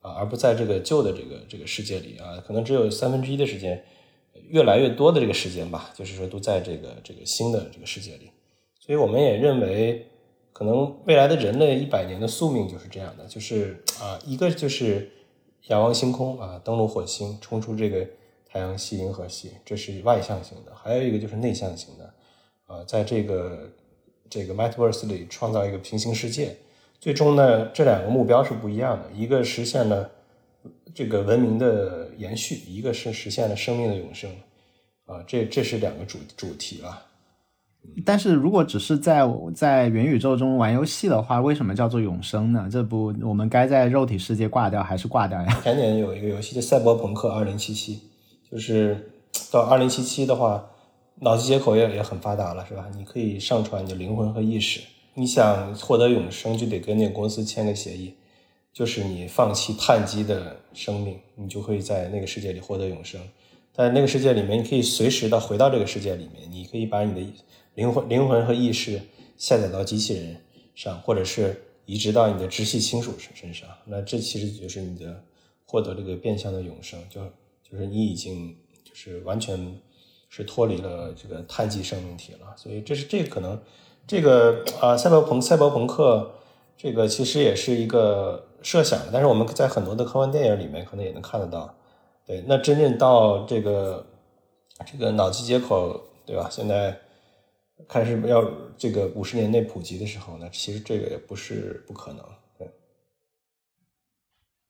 [0.00, 3.84] 啊，而不在这个旧的这个这个世界里啊，可能只有三分之一的时间，
[4.48, 8.30] 越来越多的这个时间吧，就是说都在这个这个新的这个世界里。
[8.80, 10.08] 所以我们也认为，
[10.54, 15.10] 可能未来的人类一百年的宿命就是这样的，就是啊，一个就是
[15.68, 18.06] 仰望星空啊，登陆火星，冲出这个
[18.48, 22.14] 太阳系、银河系，这是外向型的；还有一个就是内向型的，
[22.64, 23.70] 啊，在这个
[24.32, 26.56] 这个 Metaverse 里创造一个平行世界。
[26.98, 30.10] 最终呢，这两个目标是不一样的，一个实现了
[30.94, 34.30] 这个文明的延续，一个是实现了生命的永生。
[35.04, 37.02] 啊，这这是两个主主题啊。
[38.06, 39.20] 但是如果只是在
[39.54, 42.66] 在元宇宙中玩游戏的话，为什么叫做永生呢？
[42.72, 45.60] 这不，我们该在肉体世界挂掉还是挂掉呀？
[45.62, 47.58] 前年有一个游戏叫《赛博朋克2077》，
[48.50, 49.10] 就是
[49.50, 50.64] 到2077的话，
[51.22, 52.90] 脑机接口也也很发达了，是吧？
[52.96, 54.80] 你可以上传你的灵魂和意识。
[55.14, 58.14] 你想获得永生，就得跟那个公司签个协议，
[58.72, 63.20] 就是你放弃碳基的生命，你就会在那个世界里获得永生。
[63.72, 67.32] 在那个世界里面，你可以随时的回到这个世界里面，你可以把你的。
[67.74, 69.00] 灵魂、灵魂和意识
[69.38, 70.36] 下载到机器人
[70.74, 75.24] 上，或者是移植到你的直系亲属身身上，那这其实就是你的
[75.64, 77.22] 获得这个变相的永生，就
[77.62, 78.54] 就是你已经
[78.84, 79.58] 就是完全
[80.32, 82.56] 是脱离了这个碳基生命体了。
[82.56, 83.60] 所以这是这可能
[84.06, 86.32] 这个啊，赛博朋赛博朋克
[86.76, 91.74] 这个其实也是一个设想，但是我们在很多的科幻电影里面可能也能看得到。
[92.24, 94.06] 对，那真正到这个
[94.86, 96.48] 这个脑机接口，对吧？
[96.50, 96.98] 现在。
[97.88, 102.24] 开始要这个五十年内普及的时候呢，其实这个也不是不可能。
[102.56, 102.70] 对，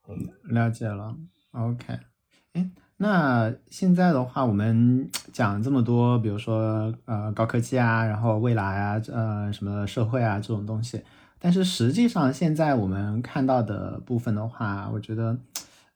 [0.08, 1.14] 嗯，了解了。
[1.50, 1.98] OK，
[2.54, 2.70] 哎，
[3.02, 11.02] 那现在的话，我们讲这么多，比如说呃高科技啊，然后未来啊，呃什么社会啊这种东西，
[11.40, 15.36] 但是实际上现在我们看到的部分的话，我觉得，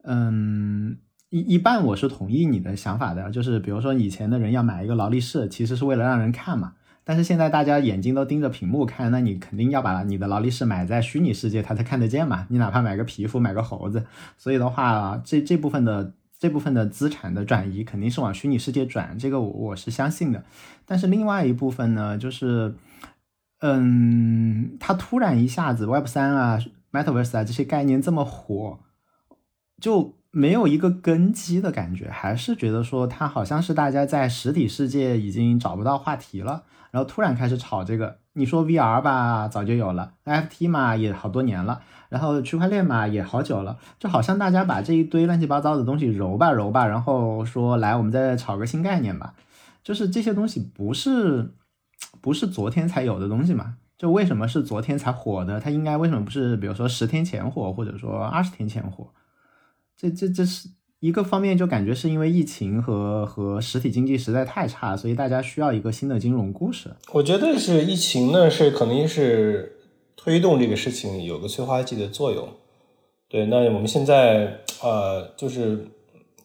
[0.02, 0.96] 嗯。
[1.30, 6.74] 一一半我是同意你的想法的，就是比如说以前的人要买一个劳力士，其实是为了让人看嘛。
[7.02, 12.46] 但是现在大家眼睛都盯着屏幕看，那你肯定要把你的劳力士买在虚拟世界，他才看得见嘛。
[12.48, 14.04] 你哪怕买个皮肤，买个猴子，
[14.38, 20.44] 所以的话，这这部分的这部分的资产的转移肯定是往虚拟世界转，这个我我是相信的。
[20.84, 22.74] 但是另外一部分呢，就是，
[23.60, 26.58] 嗯，它突然一下子 Web 三啊、
[26.92, 28.80] Metaverse 啊这些概念这么火，
[29.80, 30.14] 就。
[30.32, 38.18] 没有一个根基的感觉，还是觉得说它好像是大家在实体世界已经找不到话题了，然后突然开始炒这个。
[38.36, 43.78] 你说 VR 吧，早就有了；NFT 嘛，也好多年了；然后区块链嘛，也好久了。
[43.98, 49.34] 就好像大家把这一堆乱七八糟的东西揉吧揉吧，然后说来，我们再炒个新概念吧。
[49.82, 51.54] 就是这些东西不是
[52.20, 53.76] 不是昨天才有的东西嘛？
[53.96, 55.58] 就为什么是昨天才火的？
[55.58, 59.08] 它应该为什么不是比如说十天前火，或者说二十天前火？
[59.96, 60.68] 这这这是
[61.00, 66.90] 一个方面，就感觉是因为疫情和和实体经济实在太差，所以大家需要一个新的金融故事。
[67.12, 69.78] 我觉得是疫情呢，是肯定是
[70.16, 72.48] 推动这个事情有个催化剂的作用。
[73.28, 75.86] 对，那我们现在呃，就是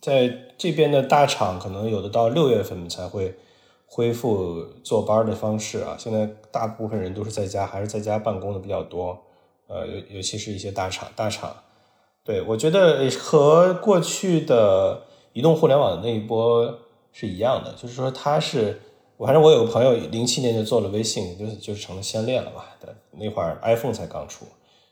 [0.01, 3.35] 在这边的大厂，可能有的到六月份才会
[3.85, 5.95] 恢复坐班的方式啊。
[5.97, 9.17] 现在大部分人都是在家，还是在家办公的比较多。
[9.67, 11.55] 呃，尤尤其是一些大厂，大厂。
[12.23, 15.03] 对，我觉得和过去的
[15.33, 16.79] 移动互联网的那一波
[17.11, 18.79] 是一样的，就是说它是，
[19.17, 22.63] 反正我有个朋友零七年就做了微信，就就是成了先烈了嘛。
[22.79, 24.45] 对，那会儿 iPhone 才刚出，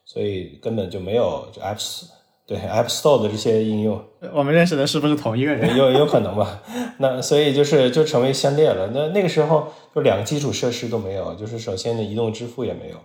[0.05, 2.05] 所以根本就没有就 Apps
[2.47, 4.03] 对 App Store 的这些应用。
[4.33, 5.77] 我们认识的是不是同一个人？
[5.77, 6.63] 有有可能吧。
[6.97, 8.87] 那所以就是就成为先烈了。
[8.87, 12.97] 那那个时候就两个基础设施都没有，就是首先的，移动支付也没有，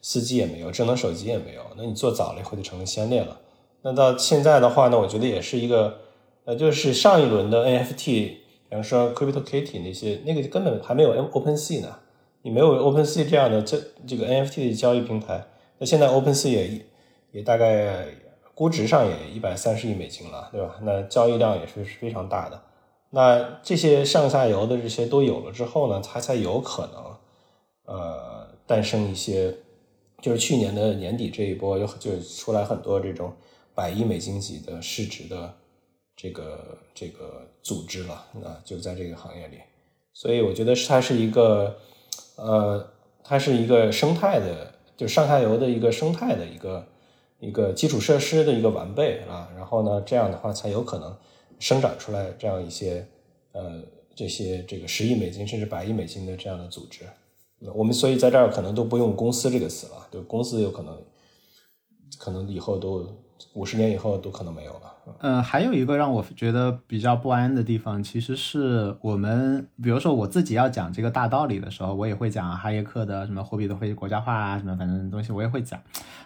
[0.00, 1.62] 四 G 也没有，智能手机也没有。
[1.76, 3.40] 那你做早了以后就成为先烈了。
[3.82, 5.98] 那到现在的话呢，我觉得也是一个，
[6.44, 8.04] 呃，就是上一轮的 NFT，
[8.68, 11.98] 比方说 Crypto Kitty 那些，那个根本还没有 Open Sea 呢。
[12.42, 15.46] 你没有 Open Sea 这样的这这个 NFT 的交易平台，
[15.78, 16.86] 那现在 Open Sea 也
[17.30, 18.06] 也大概
[18.54, 20.76] 估值上也一百三十亿美金了，对吧？
[20.82, 22.60] 那交易量也是非常大的。
[23.10, 29.54] 那这些上下游的这些都有了之后呢，它才有可能，呃，诞生一些，
[30.20, 33.32] 就是去年的年底这一波有就出来很多这种。
[33.74, 35.54] 百亿美金级的市值的
[36.14, 39.58] 这个这个组织了，那就在这个行业里，
[40.12, 41.78] 所以我觉得它是一个，
[42.36, 42.86] 呃，
[43.24, 46.86] 它是一个生态的，就上下游的一个生态的一个
[47.40, 51.16] 一个基础设施的一个完备啊，然后呢，这样的话才有可能
[51.58, 53.06] 生长出来这样一些
[53.52, 53.82] 呃
[54.14, 57.06] 这些这个十亿美金甚至百亿美金的这样的组织。
[57.74, 61.02] 我们所以在这儿可能都不用公司这个词了，对公司有可能
[62.18, 63.08] 可能以后都。
[63.54, 64.80] 五十年以后都可能没有了。
[65.18, 75.80] 嗯，还有一个让我觉得比较不安的地方，其实是我们，比如说我自己要讲这个大道理的时候，我也会讲哈耶克的什么货币的会国家化啊，什么反正东西我也会讲。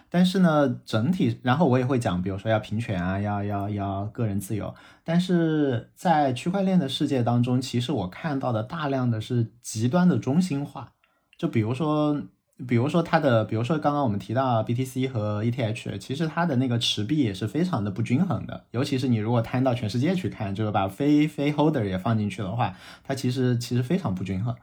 [0.09, 4.71] 但是呢，整体，然后我也会讲，比如说要平权啊，要要要个人自由。
[5.03, 10.93] 但是在区块链的世界当中，其实我看到的大量的是极端的中心化，
[11.35, 12.21] 就比如说。
[12.65, 18.63] 比如说它的，比如说刚刚我们提到 BTC 和 ETH，其实它的那个持币也是非常的不均衡的。
[18.71, 24.55] 尤其是你如果摊到全世界去看，就是把非非 holder 也放进去的话，它其实其实非常不均衡。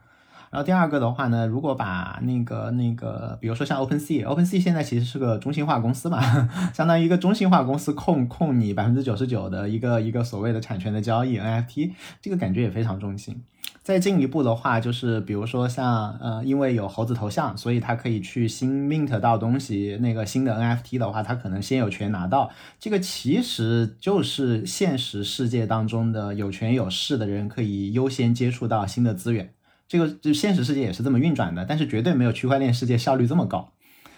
[0.51, 6.21] 然后第二个的话呢，如果把那个那个，比如说像 OpenSea，OpenSea 现在其实是个中心化公司嘛，
[6.73, 13.43] 相当于一个中心化公司控控你百分之九十九的一个一个所谓的产权的交易 NFT，这个感觉也非常中心。
[13.85, 22.49] 再进一步的话，就是比如说像呃，因为有猴子头像，所以它可以去新 mint 到东西，那个新的 NFT 的话，它可能先有权拿到。
[22.79, 29.53] 这个其实就是现实世界当中的有权有势的人可以优先接触到新的资源。
[29.87, 33.71] 这个就现实世界也是这么运转的，但是绝对没有区块链世界效率这么高。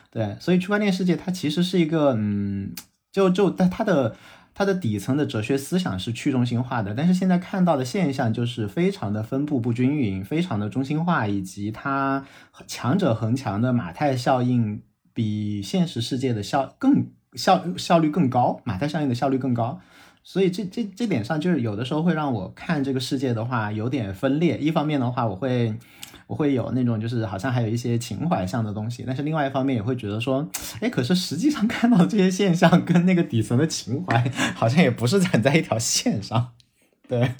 [0.10, 2.72] 对，所以区块链世界它其实是一个嗯，
[3.12, 4.16] 就就它它的。
[4.58, 12.26] 它的底层的哲学思想是去中心化的，但是现在看到的现象就是非常的分布不均匀，非常的中心化，以及它
[12.66, 14.82] 强者恒强的马太效应
[15.14, 19.80] 比现实世界的效更效效率更高，马太效应的效率更高，
[20.24, 24.58] 所以这这这点上就是有的时候会让我看这个世界的话有点分裂。
[24.58, 25.76] 一方面的话，我会。
[26.28, 30.46] 我会有那种就是好像还有一些情怀上的东西，但是另外一方面也会觉得说，
[30.82, 36.50] 哎，可是实际上看到这些现象跟那个底层的情怀好像也不是站在一条线上。
[37.08, 37.32] 对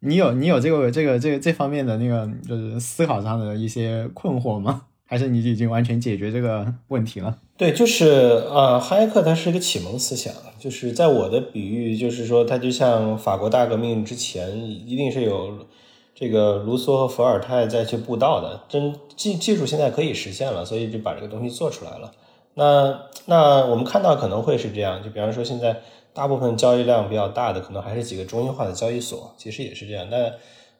[0.00, 4.82] 你有你有这个这个这个这方面的那个就是思考上的一些困惑吗？
[5.06, 7.38] 还是你已经完全解决这个问题了？
[7.56, 8.06] 对，就是
[8.50, 15.68] 呃，哈耶克他是一个启蒙思想，就是在我的比喻就是说，他就像法国大革命之前一定是有。
[16.14, 22.12] 这个卢梭和伏尔泰再去布道的，真技技术现在可以实现了，所以就把这个东西做出来了。
[22.54, 30.08] 那那我们看到可能会是这样，就比方说现在大部分交易量比较大的，可能还是几个中心化的交易所，其实也是这样。
[30.08, 30.32] 那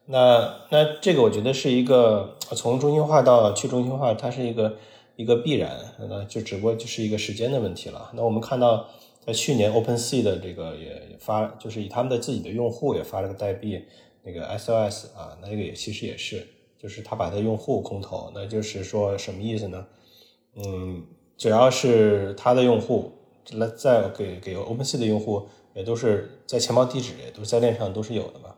[0.07, 4.77] 那那这个我觉得是一个从中心化到去中心化，它是一个
[5.17, 5.77] 一个必然，
[6.09, 8.13] 那就只不过就是一个时间的问题了。
[8.15, 8.87] 那我们看到
[9.27, 13.83] 在去年 OpenSea 的这个也发，就是以他们的自己的用户也发了个代币。
[14.25, 16.47] 那个 SOS 啊，那个也其实也是，
[16.79, 19.87] 就是他把他用户空投，那就是说什么意思呢？
[20.57, 21.05] 嗯，
[21.37, 23.13] 只要是他的用户
[23.53, 28.55] 来在给给 OpenSea 的用户，也都是在钱包地址也都是在链上都是有的嘛。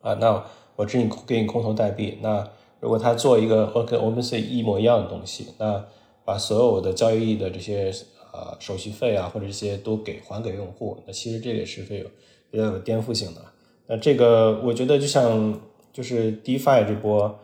[0.00, 0.44] 啊，那
[0.76, 5.84] 我给你给你空投代币，那如果他做一个和跟 OpenSea 一模一样的东西，那
[6.24, 7.92] 把所有的交易的这些
[8.32, 12.06] 呃手续费啊或者这些都给还给用户，那其实这也是非有
[12.50, 13.44] 比较有颠覆性的。
[13.86, 15.60] 那这个我觉得就像
[15.92, 17.38] 就是 DeFi 这波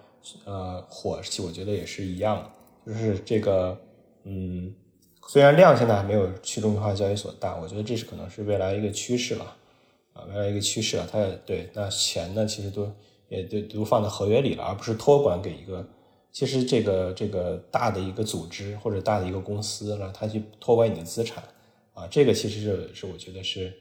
[0.45, 2.51] 呃火，我觉得也是一样，
[2.87, 3.79] 就是这个
[4.25, 4.75] 嗯，
[5.29, 9.57] 虽然量现在还没有去中心化交易所大，我觉得这是可能是未来一个趋势了
[10.15, 11.07] 啊，未来一个趋势了。
[11.13, 12.91] 它对那钱呢，其实都
[13.29, 15.87] 也都都放在合约里了，而不是托管给一个
[16.33, 21.45] 其实这个这个大的一个组织或者大的一个公司让他去托管你的资产
[21.93, 23.73] 啊，这个其实是是我觉得是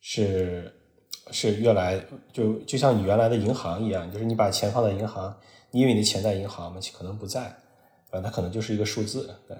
[0.00, 0.74] 是。
[1.30, 2.00] 是越来
[2.32, 5.32] 就就像你原来的银行一样，就是你把钱放在银行，
[5.70, 6.80] 你以为你的钱在银行吗？
[6.92, 7.42] 可能不在，
[8.10, 9.56] 啊，它可能就是一个数字，对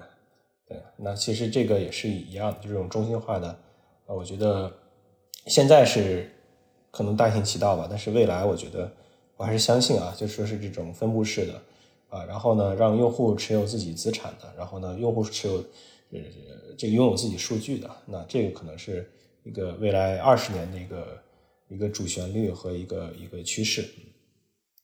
[0.67, 0.77] 对。
[0.97, 4.69] 那其实这个也是一样的，就这种中心化的，啊，我觉得
[5.45, 6.29] 现在是
[6.91, 8.91] 可能大行其道吧，但是未来我觉得
[9.37, 11.53] 我还是相信啊，就说是这种分布式的
[12.09, 15.63] 啊，然后呢，让用户持有自己资产的，然后呢，用户持有
[16.11, 16.19] 呃
[16.77, 19.09] 这个拥有自己数据的，那这个可能是
[19.43, 21.17] 一个未来二十年的一个。
[21.71, 23.85] 一个主旋律和一个一个趋势，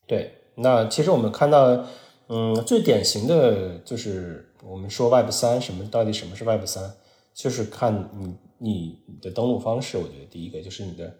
[0.07, 0.31] 对。
[0.55, 1.85] 那其实我们看到，
[2.29, 6.93] 嗯，最典型的就是我们说 Web 三什么到底什么是 Web 三，
[7.33, 9.97] 就是看你你的登录方式。
[9.97, 11.13] 我觉得第一个就是你的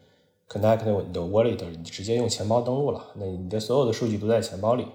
[0.48, 4.86] Connect 你的 Wallet，你直接用钱包登录了，那你的所有的数据都在钱包里。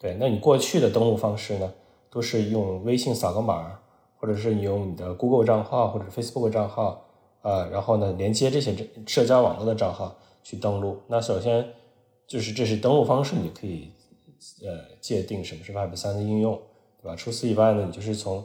[0.00, 1.72] 对，那你过去的登录方式呢，
[2.10, 3.78] 都是用微信扫个码，
[4.16, 7.04] 或者是你用你的 Google 账号或者 Facebook 账号。
[7.48, 8.74] 啊，然后呢，连接这些
[9.06, 11.00] 社交网络的账号去登录。
[11.06, 11.66] 那首先
[12.26, 13.90] 就是这是登录方式，你可以
[14.62, 16.60] 呃界定什么是 Web 三的应用，
[17.00, 17.16] 对吧？
[17.16, 18.44] 除此以外呢，你就是从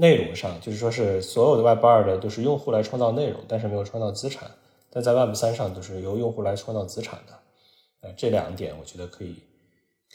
[0.00, 4.50] 内容上，就是说是所有的 Web 二的都是用户来创造内容，但是没有创造资产。
[4.90, 7.34] 但在 Web 三上，都是由用户来创造资产的。
[8.00, 9.34] 呃，这两点我觉得可以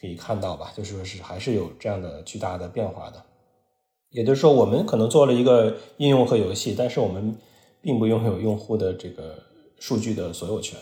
[0.01, 3.24] 可以看到吧，就是说是还是有这样的巨大的变化的。
[4.10, 7.36] 也就是说，我们可能做了一个应用和游戏，但是我们
[7.82, 9.43] 并不拥有用户的这个
[9.80, 10.80] 数据的所有权。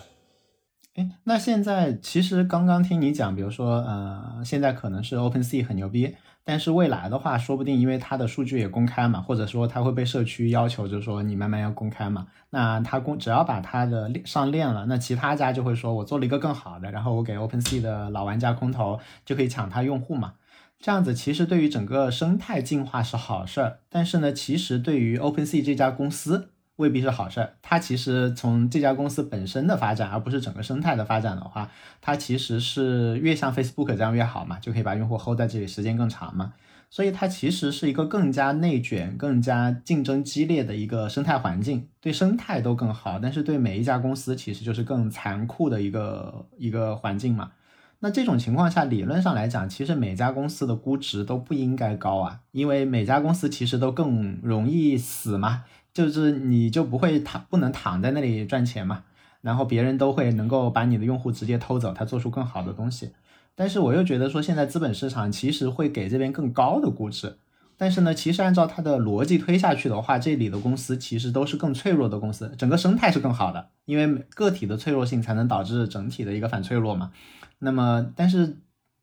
[0.95, 12.25] 哎，那现在其实刚刚听你讲，比如说，呃，现在可能是 OpenSea 很牛逼，但是未来的话，说不定因为它的数据也公开嘛，或者说它会被社区要求，就是说你慢慢要公开嘛。
[12.49, 20.33] 那它公只要把它的上链了，那其他家就会说我做了一个更好的，然后我给 OpenSea 的老玩家空投，就可以抢它用户嘛。
[20.79, 26.49] 这样子其实对于整个生态进化是好事儿，但是呢，其实对于 OpenSea 这家公司。
[26.77, 27.53] 未必是好事儿。
[27.61, 31.69] 它其实从这家公司本身的发展，而不是整个生态的发展的话，
[32.01, 36.53] 它其实是越像 Facebook 这样越好嘛，就可以把用户 hold 在这里时间更长嘛。
[36.89, 47.51] 所以它其实是一个更加内卷、更加竞争激烈的一个生态环境，对生态都更好，但是对每一家公司其实就是更残酷的一个一个环境嘛。
[47.99, 55.63] 那这种情况下，理论上来讲，其实每家公司的估值都不应该高啊，因为每家公司其实都更容易死嘛。
[55.93, 59.03] 就是你就不会躺不能躺在那里赚钱嘛，
[59.41, 63.13] 然后别人都会能够把你的用户直接偷走，他做出更好的东西。
[63.55, 67.39] 但是我又觉得说现在资本市场其实会给这边更高的估值，
[67.77, 77.11] 但是呢，其实按照它的逻辑推下去的话，这里的公司其实都是更脆弱的公司，整个生态是更好的，因为个体的脆弱性才能导致整体的一个反脆弱嘛。
[77.59, 78.57] 那么，但是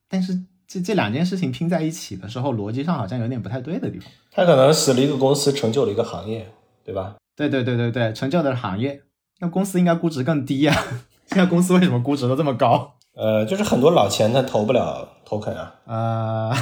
[0.08, 4.08] 但是这这两件事情拼在一起的时候，逻辑上好像有点不太对的地方。
[4.30, 6.50] 他可能死了一个公司，成就了一个行业。
[6.86, 7.16] 对吧？
[7.34, 9.00] 对对对对对，成就的是行业，
[9.38, 10.84] 那公司应该估值更低呀。
[11.24, 12.92] 现在公司为什么估值都这么高？
[13.14, 15.74] 呃，就是很多老钱他投不了 token 啊。
[15.86, 16.52] 啊，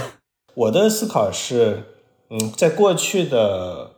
[0.55, 1.82] 我的思考是，
[2.30, 3.97] 嗯，在过去的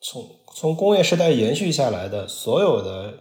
[0.00, 0.24] 从
[0.54, 3.18] 从工业时代延续下来的所有的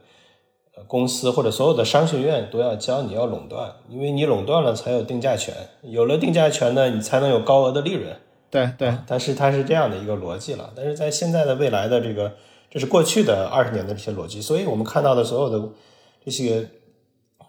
[0.88, 5.54] 公司或者所有的商学院都要教你要垄断，因为你垄断了才有定价权，
[5.84, 8.16] 有了定价权呢，你才能有高额的利润。
[8.52, 12.34] 对对，但是它是这样的一个逻辑了，但是在现在的未来的这个，
[12.72, 15.70] 这是过去的二十年的这些逻辑，所以我们看到的所有的
[16.26, 16.68] 这些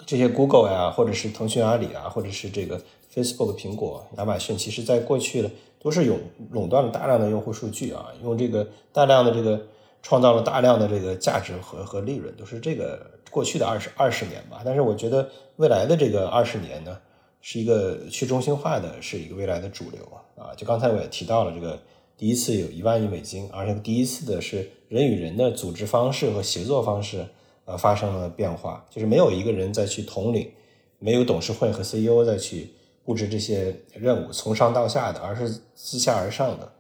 [0.05, 2.79] 这些 Google 呀，或者是腾讯、阿里啊，或者是这个
[3.15, 5.51] Facebook、苹果、亚马逊，其实在过去的
[5.81, 6.19] 都是垄
[6.51, 9.59] 垄断了大量的用户数据啊，用这个大量的这个
[10.03, 14.63] 创造了大量的这个价值和和利润，都是这个过去的二十二十年吧。
[14.65, 16.99] 但是我觉得未来的这个二十年呢？
[17.43, 20.03] 是一个去中心化的，是一个未来的主流
[20.37, 20.53] 啊！
[20.55, 21.81] 就刚才我也提到了，这个
[22.15, 27.27] 第一次有一万亿美金，而且第一次的是人与人的组织方式和协作方式
[27.65, 30.53] 呃发生了变化，就是没有一个人再去统领，
[30.99, 32.75] 没有董事会和 CEO 再去
[33.07, 36.71] 布置这些任务，从上到下的，而是自下而上的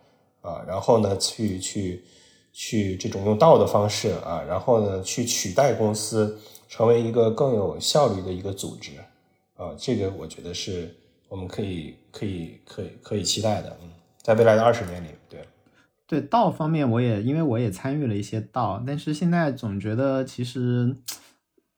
[0.42, 2.04] 啊，然后呢去去
[2.52, 6.38] 去这种用道的方式啊，然后呢去取代公司，
[6.68, 8.92] 成为一个更有效率的一个组织。
[9.56, 10.96] 啊，这个我觉得是
[11.28, 13.76] 我们可以、可以、可以、可以期待的。
[13.82, 13.90] 嗯，
[14.22, 15.46] 在未来的二十年里，对，
[16.06, 20.96] 对道方面，我也因为我也参与了一些道，但是现在总觉得其实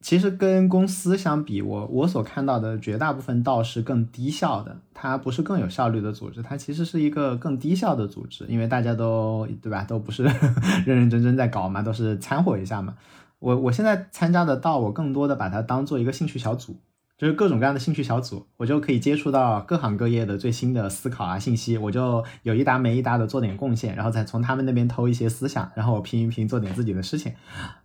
[0.03, 10.25] 其实跟公司相比，我我所看到的绝大部分道是更低效的，它不是更有效率的组织，它其实是一个更低效的组织，因为大家都对吧，都不是
[10.85, 12.95] 认认真真在搞嘛，都是掺和一下嘛。
[13.39, 16.77] 我我现在参加的道，我更多的把它当做一个兴趣小组。
[17.23, 27.33] 就是各种各样的兴趣小组，我就可以接触到各行各业的最新的思考啊信息，我就有一搭没一搭的做点贡献，然后再从他们那边偷一些思想，然后我拼一拼做点自己的事情。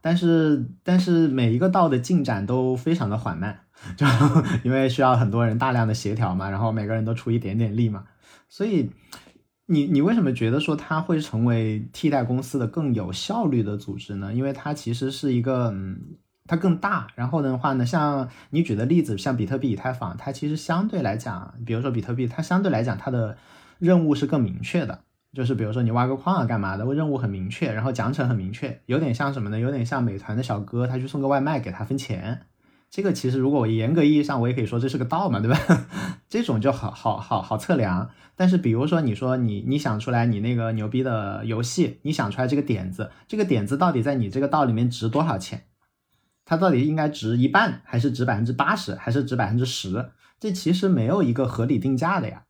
[0.01, 3.59] 但是但是每一个道的进展都非常的缓慢，
[3.95, 4.07] 就
[4.63, 8.05] 因为需要很多人大量的协调嘛，然后每个人都出一点点力嘛，
[8.49, 8.89] 所以
[9.67, 14.33] 你你为什么觉得说它会成为替代公司的更有效率的组织呢？
[14.33, 16.17] 因为它其实是一个嗯。
[16.47, 23.37] 它更大，然后的话呢，像你举的例子，像比特币、以太坊，它其实相对来讲，比如说比特币，它相对来讲它的
[23.79, 25.01] 任务是更明确的，
[25.33, 29.59] 就是比如说你挖个矿啊干嘛的，任务很明确，然后奖惩很明确，有点像什么呢？
[29.59, 32.43] 有点像美团的小哥，他去送个外卖给他分钱，
[32.89, 35.59] 这个其实如果我严格意义上，我也可以说这是个道嘛，对吧？
[36.29, 38.09] 这种就好好好好测量。
[38.35, 45.63] 但是比如说你说你你想出来你那个牛逼的游戏，你想出来这个点子，这个点子到底在你这个道里面值多少钱？
[46.49, 50.11] 它到底应该值一半，还是值百分之八十，还是值百分之十？
[50.39, 52.43] 这其实没有一个合理定价的呀，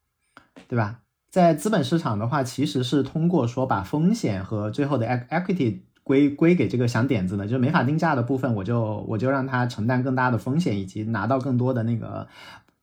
[0.67, 0.99] 对吧？
[1.31, 12.27] 在资本市场的话，其实是通过说把风险和最后的 equity 归归给这个想点子的，就是没法定价的部分，我就我就让他承担更大的风险，以及拿到更多的那个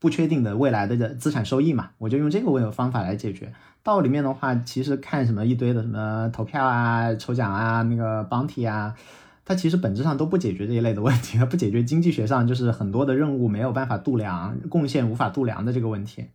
[0.00, 3.52] 不确定的未来的资产收益嘛，我就用这个方法来解决。
[3.84, 8.96] 道里面的话，其实看什么一堆的什么投票啊、抽奖啊、那个 bounty 啊。
[9.44, 16.26] 它其实本质上都不解决这一类的问题，它不解决经济学上就是很多的任务没有办法度量，贡献无法度量的这个问题。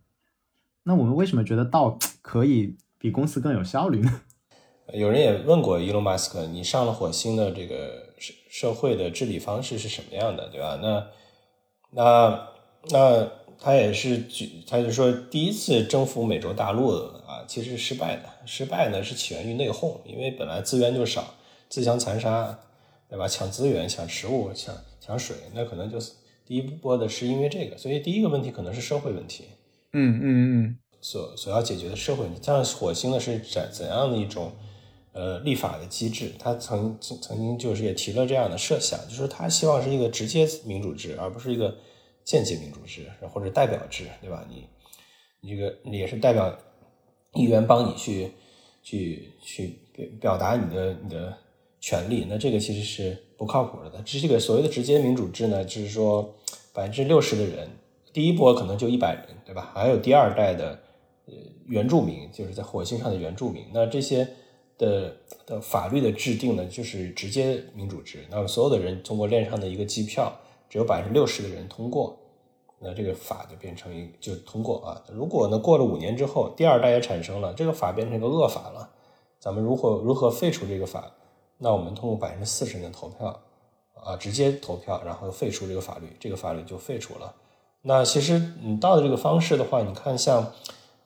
[0.84, 4.22] 那我们为什么觉得道可以比公司更有效率呢？
[4.94, 10.80] 有人也问过伊隆马斯克，你上了火星的这个社社会的治理方式是什么样的，对吧？
[10.82, 11.06] 那
[11.92, 12.48] 那
[12.92, 13.28] 那
[13.60, 14.26] 他也是，
[14.68, 16.90] 他就说第一次征服美洲大陆
[17.28, 18.24] 啊，其实是失败的。
[18.46, 21.36] 失败呢是起源于内讧，因为本来资源就少，
[21.70, 22.58] 自相残杀，
[23.10, 23.28] 对吧？
[23.28, 26.12] 抢资源、抢食物、抢抢水，那可能就是
[26.46, 27.78] 第一波的是因为这个。
[27.78, 29.46] 所以第一个问题可能是社会问题。
[29.94, 30.78] 嗯嗯嗯。
[31.02, 34.52] 所所要解决的社会问题，像火星呢是怎怎样的一种？
[35.12, 41.76] 呃，立法的机制，他曾曾经就是也提了这样的设想，就是他希望是一个直接民主制，而不是一个
[42.24, 44.46] 间接民主制或者代表制，对吧？
[44.48, 44.68] 你
[45.42, 46.56] 你这个也是代表
[47.34, 48.32] 议员帮你去
[48.84, 49.80] 去去
[50.22, 51.36] 表达你的你的
[51.80, 54.02] 权利，那这个其实是不靠谱的。
[54.06, 56.36] 这个所谓的直接民主制呢，就是说
[56.74, 57.70] 百分之六十的人，
[58.14, 59.72] 第一波可能就一百人，对吧？
[59.74, 60.80] 还有第二代的
[61.26, 61.34] 呃
[61.68, 64.28] 原住民，就是在火星上的原住民，那这些。
[64.80, 65.14] 的
[65.46, 68.26] 的法律的制定呢，就是直接民主制。
[68.32, 70.34] 那么所有的人通过链上的一个计票，
[70.70, 72.18] 只有百分之六十的人通过，
[72.80, 75.04] 那这个法就变成一就通过啊。
[75.12, 78.90] 如果呢过了五年之后，第二代也产生了，这个法变成一个恶法了，
[79.38, 81.12] 咱们如何如何废除这个法？
[81.60, 83.40] 那我们通过百分之四十的投票
[84.04, 87.36] 啊，直接投票，然后废除这个法律，这个法律就废除了。
[87.84, 90.52] 那其实你到的这个方式的话，你看像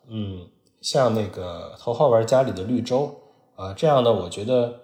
[0.07, 0.47] 嗯
[0.79, 3.13] 像那个头号玩家里的绿洲。
[3.55, 4.79] 啊，这样呢，我觉得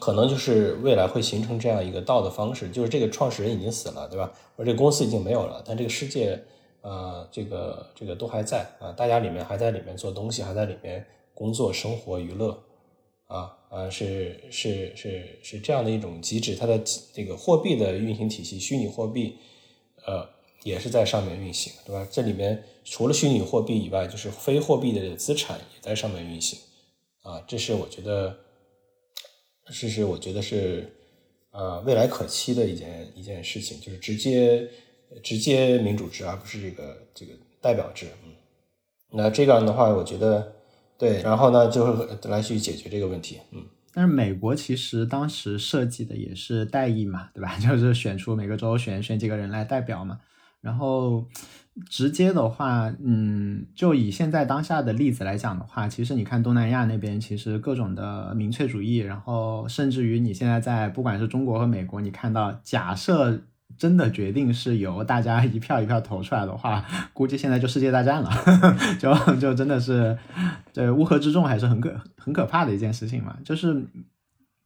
[0.00, 4.32] 可能就是未来会形成这样一个道的方式，就是这个创始人已经死了，对吧？
[4.56, 6.42] 或者这个公司已经没有了，但这个世界，
[6.80, 12.58] 呃，这个这个都还在啊，大家里面还在里面做东西，还在里面工作、生活、娱乐，
[13.32, 16.78] 啊啊，是是是是这样的一种机制，它的
[17.14, 19.38] 这个货币的运行体系，虚拟货币，
[20.04, 20.28] 呃，
[20.64, 22.06] 也是在上面运行，对吧？
[22.10, 26.58] 这里面除了虚拟货币以外，就是非货币的资产也在上面运行。
[27.22, 28.36] 啊，这是我觉得，
[29.64, 30.92] 这是我觉得是，
[31.52, 34.68] 呃，未来可期的一件一件事情，就是直接
[35.22, 38.08] 直接民主制，而不是这个这个代表制。
[38.24, 38.34] 嗯，
[39.12, 40.52] 那这样的话，我觉得
[41.02, 43.38] 对，然后呢，就来去解决这个问题。
[43.50, 47.56] 嗯，但是美国其实当时设计的也是代议嘛，对吧？
[47.60, 50.20] 就是选出每个州选选几个人来代表嘛，
[50.60, 51.26] 然后。
[51.88, 63.40] 直接的话，嗯，就以现在当下的例子来讲的话，其实你看东南亚那边，其实各种的民粹主义，然后甚至于你现在在不管是中国和美国，你看到假设
[63.78, 68.30] 真的决定是由大家一票一票投出来的话， 估计现在就世界大战了，
[68.98, 70.16] 就就真的是，
[70.72, 73.84] 这乌合之众还是很可很可怕的一件事情嘛，就是。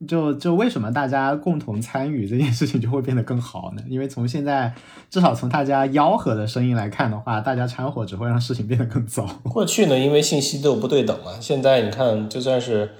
[0.06, 3.82] 就就为什么大家共同参与这件事情就会变得更好呢？
[3.88, 4.74] 因为从现在
[5.08, 9.26] 至少从大家吆喝的声音来看的话，大家掺和只会让事情变得更糟。
[9.44, 11.40] 过去呢，因为信息都不对等嘛。
[11.40, 12.90] 现在你看，就算是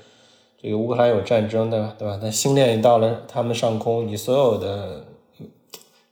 [0.58, 2.18] 这个乌克兰有战争的，对吧？
[2.22, 5.04] 那星链到了他们上空，你所有的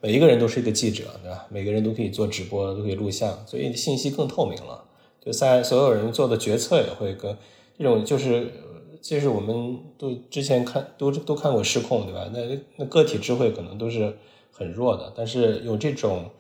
[0.05, 1.47] 每一个人都是一个记者，对吧？
[1.49, 4.85] 每个人都可以做直播，都可以录像，所以信息更透明了。
[5.25, 7.35] 就在所有人做的决策也会更
[7.79, 8.53] 这种就是。
[9.01, 12.31] 就是我们都之前看都都看过失控，对吧？
[12.33, 14.17] 那那个体智慧可能都是
[14.51, 16.31] 很弱的，但是有这种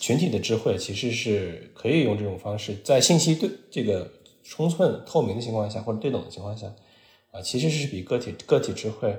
[0.00, 4.10] 群体的智慧，其实是可以用这种方式，在信息对这个
[4.42, 6.66] 充分透明的情况下，或者对等的情况下，
[7.30, 9.14] 啊，其实是比个体个体智慧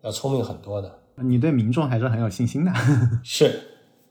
[0.00, 0.98] 要聪明很多的。
[1.22, 2.72] 你对民众还是很有信心的，
[3.22, 3.60] 是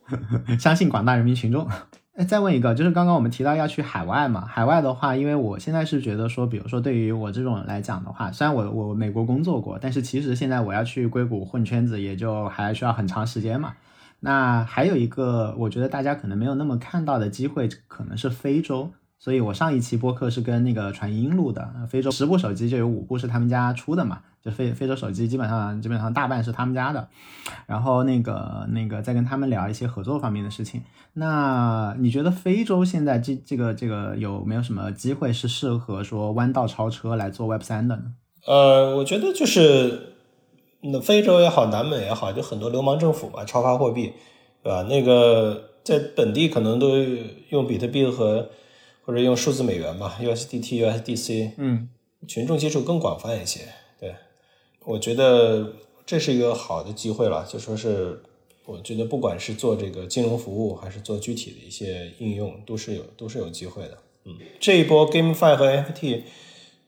[0.59, 1.67] 相信广大人民群众。
[2.15, 4.43] 哎，再问一个，就是刚刚我们提到要去海外嘛？
[4.45, 13.73] 海外的话，因为我现在是觉得说，比如说对于我这种来讲的话，虽然我我美国工作过，但是其实现在我要去硅谷混圈子，也就还需要很长时间嘛。
[14.19, 18.91] 那还有一个，我觉得大家可能没有那么看到的机会，可能是非洲。
[19.19, 27.09] 所以我上一期播客是跟那个传音录的，非洲十部手机就有五部是他们家出的嘛，就非非洲手机基本上基本上大半是他们家的，
[27.65, 30.81] 然后那个那个再跟他们聊一些合作方面的事情。
[31.13, 38.03] 那你觉得非洲现在这这个这个有没有什么机会是适合说弯道超车来做 Web 三的呢？
[38.45, 40.13] 呃，我觉得就是
[40.81, 44.13] 那非洲也好，南美也好，就很多流氓政府嘛，超发货币，
[44.63, 44.83] 对吧？
[44.83, 46.97] 那个在本地可能都
[47.49, 48.49] 用比特币和
[49.03, 51.89] 或者用数字美元吧，USDT、USDC，嗯，
[52.27, 53.61] 群众接触更广泛一些。
[54.87, 55.73] 我觉得
[56.05, 57.45] 这是一个好的机会了。
[57.45, 58.23] 就说是，
[58.65, 63.97] 我觉得不管是做这个金融服务，还是做具体的一些应用，都是有都是有机会的。
[64.23, 66.21] 嗯，这一波 GameFi 和 NFT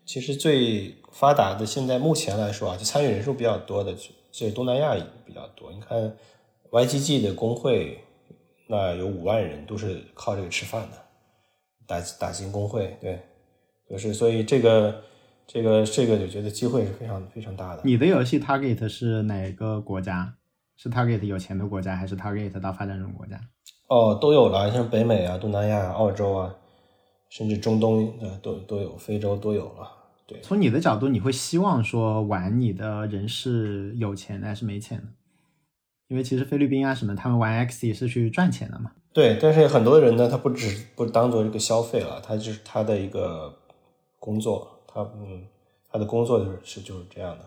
[0.06, 4.96] 其实最发达的，现在目前来说啊，就参与人数比较多的，就是东南亚
[5.26, 5.70] 比较多。
[5.74, 6.16] 你看
[6.72, 8.00] YGG 的工会，
[8.68, 10.98] 那有五万人都是靠这个吃饭的。
[11.86, 13.20] 打打进工会，对，
[13.90, 15.04] 就是所以这个
[15.52, 17.82] 这个这个我觉得机会是非常非常大的。
[17.84, 20.36] 你的游戏 target 是哪个国家？
[20.78, 23.42] 是 target 有钱的国家，还是 target 到发展中国家？
[23.88, 26.56] 哦，都有了，像北美啊、东南亚、澳洲啊，
[27.30, 29.92] 甚至中东呃都都有，非洲都有了。
[30.28, 35.08] 对，从你的角度，你会希望说玩你的人是有钱的还是没钱的？
[36.10, 38.92] 因为其实菲律宾啊什么，他们玩 X 也是去赚钱的嘛。
[39.12, 43.58] 对，但是很多人呢，他不只不当做这个消费了，他就是他的一个
[44.20, 45.44] 工作，他嗯，
[45.92, 47.46] 他的工作就是是就是这样的。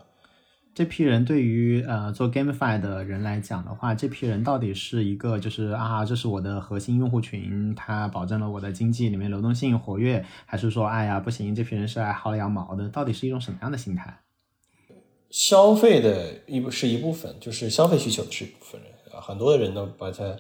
[0.75, 12.89] 这批人对于呃做 GameFi 的人来讲的话，这批人到底是一个就是啊，这是我的核心用户群，他保证了我的经济里面流动性活跃，还是说哎呀不行，这批人是来薅羊毛的？
[12.89, 14.21] 到底是一种什么样的心态？
[15.29, 20.37] 消费的一部是一部分，就是消费需求是一部分人啊，很多的人呢把它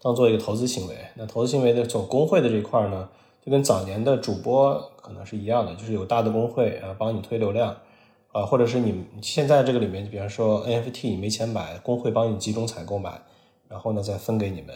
[0.00, 0.96] 当做一个投资行为。
[1.14, 3.08] 那投资行为的从工会的这一块呢，
[3.44, 7.76] 就跟早年的主播可能是一样的，就是有大的工会啊帮你推流量。
[8.32, 13.22] 啊，或者是你现在这个里面，比方说 NFT 你没钱买，工会帮你集中采购买，
[13.68, 14.74] 然后呢再分给你们，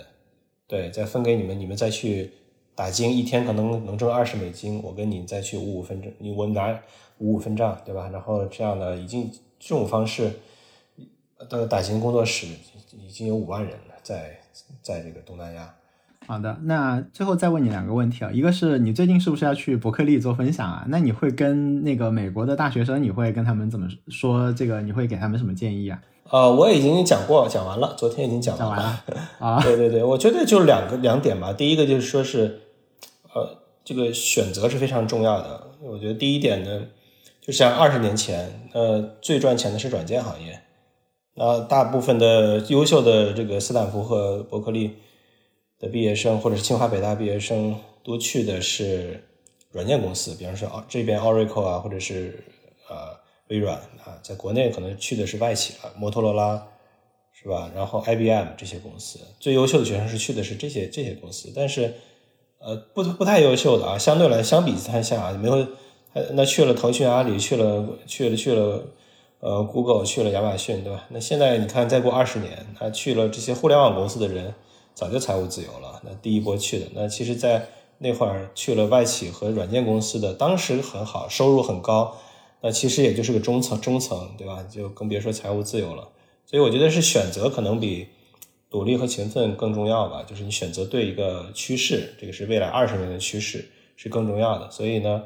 [0.69, 2.31] 对，再分给你们，你们再去
[2.77, 6.71] 打金，一天可能能挣二十美金，我跟你再去五五分账，你我拿
[7.19, 8.09] 五五分账，对吧？
[8.13, 10.39] 然后这样的已经这种方式
[11.49, 12.47] 的打金工作室
[12.93, 14.39] 已经有五万人了，在
[14.81, 15.75] 在这个东南亚。
[16.29, 20.85] 好的，那最后再问你两个问题啊，一个是你最近是不是要去伯克利做分享啊？
[20.89, 24.53] 那你会跟那个美国的大学生，你会跟他们怎么说？
[24.53, 25.99] 这个你会给他们什么建议啊？
[26.31, 29.05] 呃，我已经讲过，讲完了，昨天已经讲完了。
[29.41, 31.55] 啊，对对对，我觉得就两个两点吧。
[31.55, 32.61] 第一个就是说是，
[33.35, 35.69] 呃，这个选择是非常重要的。
[35.83, 36.83] 我觉得第一点呢，
[37.41, 40.61] 就像二十年前，呃，最赚钱的是软件行业，
[41.37, 44.99] 那大部分的优秀的这个斯坦福和伯克利。
[45.79, 49.25] 的毕业生或者是清华北大毕业生都去的是
[49.71, 52.43] 软件公司，比方说这边 Oracle 啊，或者是
[52.89, 53.17] 呃
[53.49, 56.67] 微软啊，在国内可能去的是外企了，摩托罗拉
[57.33, 57.71] 是吧？
[57.75, 61.95] 然后 IBM 这些公司，最优秀的学生是去的是这些这些公司，但是
[62.59, 65.67] 呃不不太优秀的啊，相对来相比之下没有
[66.33, 68.85] 那去了腾讯、阿里，去了去了去了
[69.39, 71.07] 呃 Google，去了亚马逊，对吧？
[71.11, 74.53] 那现在你看，再过二十年，他去了这些互联网公司的人。
[74.99, 76.03] 早就财务自由了。
[76.05, 77.69] 那第一波去的，那其实，在
[77.99, 82.17] 那会儿去了外企和软件公司的，当时很好，收入很高。
[82.63, 84.65] 那其实也就是个中层，中层，对吧？
[84.69, 86.09] 就更别说财务自由了。
[86.45, 88.09] 所以我觉得是选择可能比
[88.73, 90.25] 努力和勤奋更重要吧。
[90.29, 94.69] 就是你选择对一个趋势，这个是未来二十年的趋势，是更重要的。
[94.69, 95.23] 所以呢，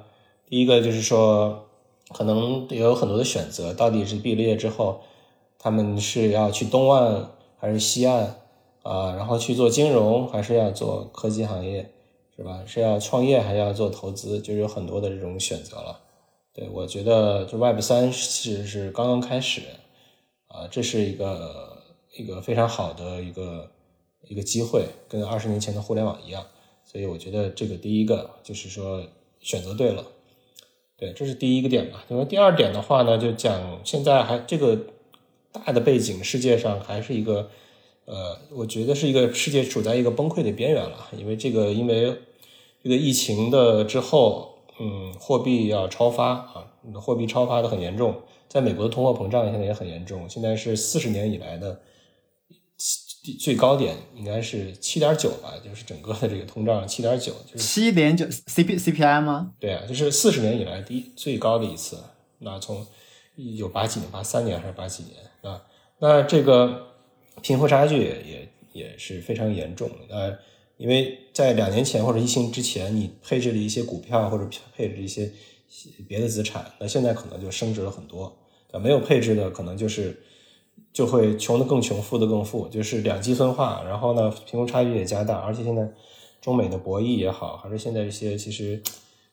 [0.47, 1.67] 第一个就是说，
[2.11, 5.01] 可能也有很多的选择，到底是毕了业之后，
[5.59, 8.37] 他们是要去东岸还是西岸？
[8.83, 11.89] 啊，然后去做金融，还是要做科技行业，
[12.37, 12.65] 是吧？
[12.67, 14.41] 是要创业，还要做投资？
[14.41, 16.01] 就有很多的这种选择了。
[16.53, 19.61] 对我觉得，就 Web 三其实是刚刚开始，
[20.49, 21.79] 啊，这是一个
[22.17, 23.71] 一个非常好的一个
[24.29, 26.45] 一个机会，跟二十年前的互联网一样。
[26.85, 29.05] 所以我觉得这个第一个就是说
[29.39, 30.05] 选择对了，
[30.99, 32.05] 对，这是第一个点吧。
[32.09, 34.77] 因为第二点的话呢，就讲现在还这个
[35.53, 37.49] 大的背景，世界上还是一个。
[38.05, 42.19] 呃，我觉得是一个世界处在一个崩溃的边缘了，因为这个，因为
[42.83, 46.67] 这个疫情的之后，嗯，货币要超发啊，
[47.01, 51.81] 货币超发的很严重，在美国的通货膨胀现在也很严重，现在是四十年以来的
[53.41, 59.53] 最高点，应该是七点九吧，就是整个的这个通胀七点九，就是七点九 C P C P I 吗？
[59.61, 61.99] 对啊，就是四十年以来第最高的一次，
[62.41, 62.85] 那从
[63.37, 65.63] 一九八几年、八三年还是八几年啊？
[66.01, 66.89] 那这个。
[67.41, 70.39] 贫富差距也也是非常严重的，呃，
[70.77, 75.31] 因为在两年前或者疫情之前，你配置了一些股票或者配置一些
[76.07, 78.37] 别的资产，那现在可能就升值了很多。
[78.71, 80.23] 啊，没有配置的可能就是
[80.93, 83.83] 就会穷的更穷，富的更富，就是两极分化。
[83.87, 85.91] 然后呢，贫富差距也加大，而且现在
[86.41, 88.83] 中美的博弈也好，还是现在这些其实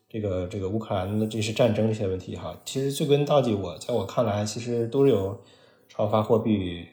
[0.10, 5.41] 这个这个乌克兰的这些战争这些问题哈，其实最根到底，我在我看来，其实都是有
[5.88, 6.86] 超发货币。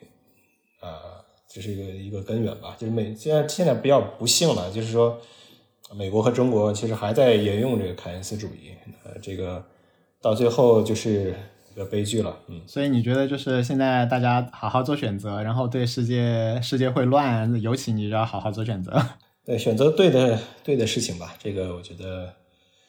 [0.87, 5.19] 呃，这是一个一个根源吧，就是美现在现在比较不幸了，就是说，
[5.95, 8.71] 美国和中国其实还在沿用这个凯恩斯主义，
[9.05, 9.65] 呃，这个
[10.23, 11.35] 到最后就是
[11.73, 12.61] 一个悲剧了，嗯。
[12.67, 18.93] 所以你觉得就是现在大家好好做选择，然后对世界世界会乱，尤其你要好好做选择，
[19.45, 21.35] 对，选择对的对的事情吧。
[21.43, 22.35] 这个我觉得，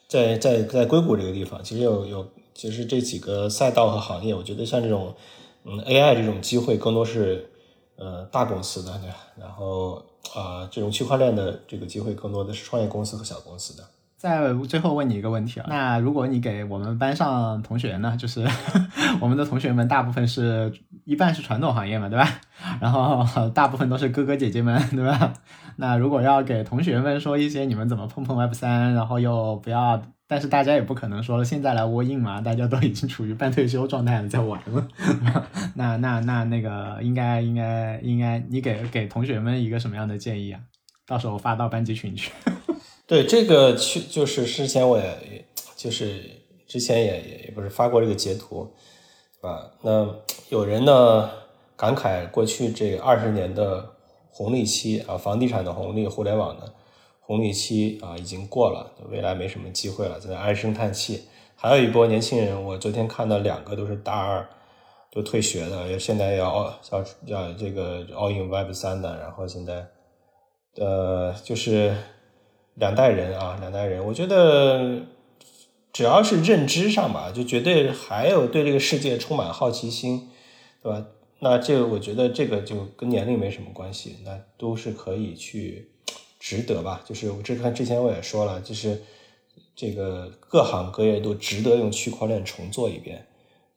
[0.08, 5.16] 在在在硅谷这个地方，其实有有其实这几个赛道和行业，我觉得像这种
[5.66, 7.50] 嗯 AI 这种机会，更多是。
[7.98, 9.96] 呃，大公司的，对，然后
[10.36, 13.84] 啊，这种区块链的这个机会更多的是创业公司和小公司的。
[14.18, 18.44] 再最后问你一个问题啊，那如果你给我们班上同学呢，就是
[19.22, 20.74] 我们的同学们大部分是
[21.06, 22.28] 一半是传统行业嘛，对吧？
[22.82, 25.34] 然后大部分都是哥哥姐姐们，对吧？
[25.76, 34.88] 那如果要给同学们说一些你们怎么碰碰 Web 三，然后又不要，但是大家也不可能说现在来窝印嘛，大家都已经处于半退休状态了，在玩了。
[35.76, 40.60] 那那那那个应该应该应该，你给给同学们一个什么样的建议啊？
[41.08, 42.32] 到时候发到班级群去。
[43.08, 45.46] 对这个去就是之前我也
[45.78, 46.22] 就是
[46.68, 48.70] 之前也也也不是发过这个截图，
[49.40, 50.14] 啊，那
[50.50, 51.30] 有人呢
[51.78, 53.94] 感慨过去这二十年的
[54.30, 56.74] 红利期啊，房地产的红利、互联网的
[57.28, 61.26] 红利期啊已经过了，未来没什么机会了，在那唉声叹气。
[61.56, 64.50] 还有一波年轻人，我昨天看到两个都是大二
[65.12, 69.86] 都退学的，现在要要要这个 all in Web 三的，然后现在
[70.78, 71.96] 呃就是。
[72.80, 75.02] 两代人啊，两代人，我觉得
[75.92, 80.30] 只要是认知上吧，就绝对还有对这个世界充满好奇心，
[80.84, 81.04] 对吧？
[81.40, 85.90] 那这个我觉得这个就跟年龄没什么关系，那都是可以去
[86.48, 87.04] 值得吧。
[87.06, 89.02] 就是我这看之前我也说了，就是
[89.76, 93.28] 这个各行各业都值得用区块链重做一遍，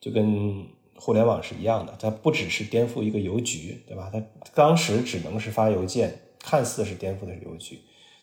[0.00, 0.64] 就跟
[0.94, 4.08] 互联网是一样的，它不只是颠覆一个邮局，对吧？
[4.12, 4.22] 它
[4.54, 7.80] 当时只能是发邮件，看似是颠覆的是邮局。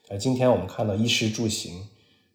[0.10, 1.86] 而今天我们看到衣食住行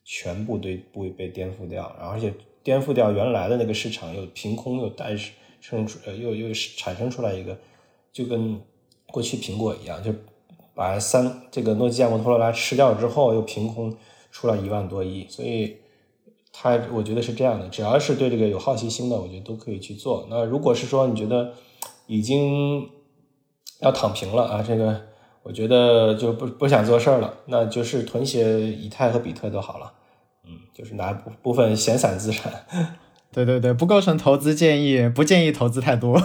[0.05, 5.17] 全部对不会被颠覆掉，然后而且颠覆掉原来的那个市场，又凭空又诞
[5.61, 7.59] 生出呃又又产生出来一个，
[8.13, 8.61] 就跟
[9.07, 10.13] 过去苹果一样，就
[10.75, 13.97] 把三这个诺基亚、摩托罗拉吃掉之后，又凭空
[14.31, 15.77] 出了一万多亿，所以
[16.53, 20.27] 它我觉得是这样的，只要是对这个有好奇心的，我觉得都可以去做。
[20.31, 21.53] 那如果是说你觉得
[22.07, 22.89] 已经
[23.81, 25.13] 要躺平了啊，这个。
[25.45, 29.93] 我觉得就不不想做事儿了，那就是囤些以太和比特就好了，
[30.45, 32.65] 嗯，就是拿部部分闲散资产。
[33.35, 36.17] 对对对，不构成投资建议，不建议投资太多。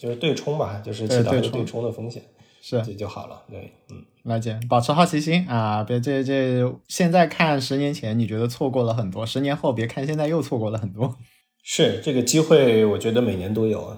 [0.00, 2.22] 对，就是对冲吧，就是起到一个对冲的风险，
[2.62, 3.42] 是这就好了。
[3.50, 11.16] 对，嗯，了解，保持好奇心啊，别这这现在看十年前你觉得错过了很多，十年后别看现在又错过了很多。
[11.62, 13.96] 是这个机会，我觉得每年都有。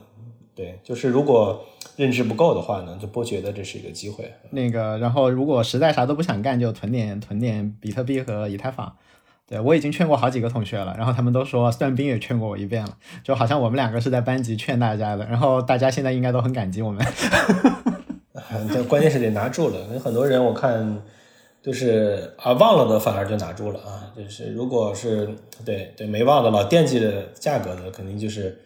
[0.55, 1.65] 对，就是如果。
[1.95, 4.33] 认知不够的话呢，就不觉得这是一个机会。
[4.51, 8.97] 那个，然后如果实在啥都不想干，就囤点囤点比特币和以太坊。
[9.53, 17.07] 对我已经劝过好几个同学了，然后他们都说，段斌也劝过我一遍了，就好像我们两个是在班级劝大家的，然后大家现在应该都很感激我们。
[18.73, 21.03] 这关键是得拿住了，有很多人我看
[21.61, 24.09] 就是啊忘了的，反而就拿住了啊。
[24.17, 25.29] 就是如果是
[25.67, 28.59] 对对没忘的，老惦记着价格的，肯定就是。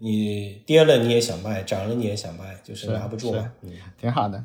[0.00, 3.50] 你跌了你也想卖，涨了你也想卖，就是拿不住嘛。
[3.62, 3.70] 嗯，
[4.00, 4.44] 挺好的，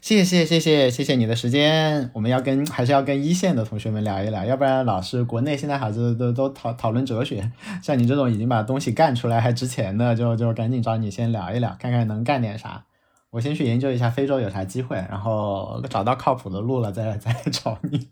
[0.00, 2.10] 谢谢谢谢谢谢你的时间。
[2.14, 7.50] 我们要跟还是要跟一线的同学们聊一聊，要不然老是国内现在孩子都都讨讨论哲学，
[7.82, 12.84] 像你这种已经把东西干出来还值钱的，就就赶紧找你先聊一聊，看看能干点啥。
[13.30, 18.08] 我先去研究一下非洲有啥机会，然后找到靠谱的路了再再找你，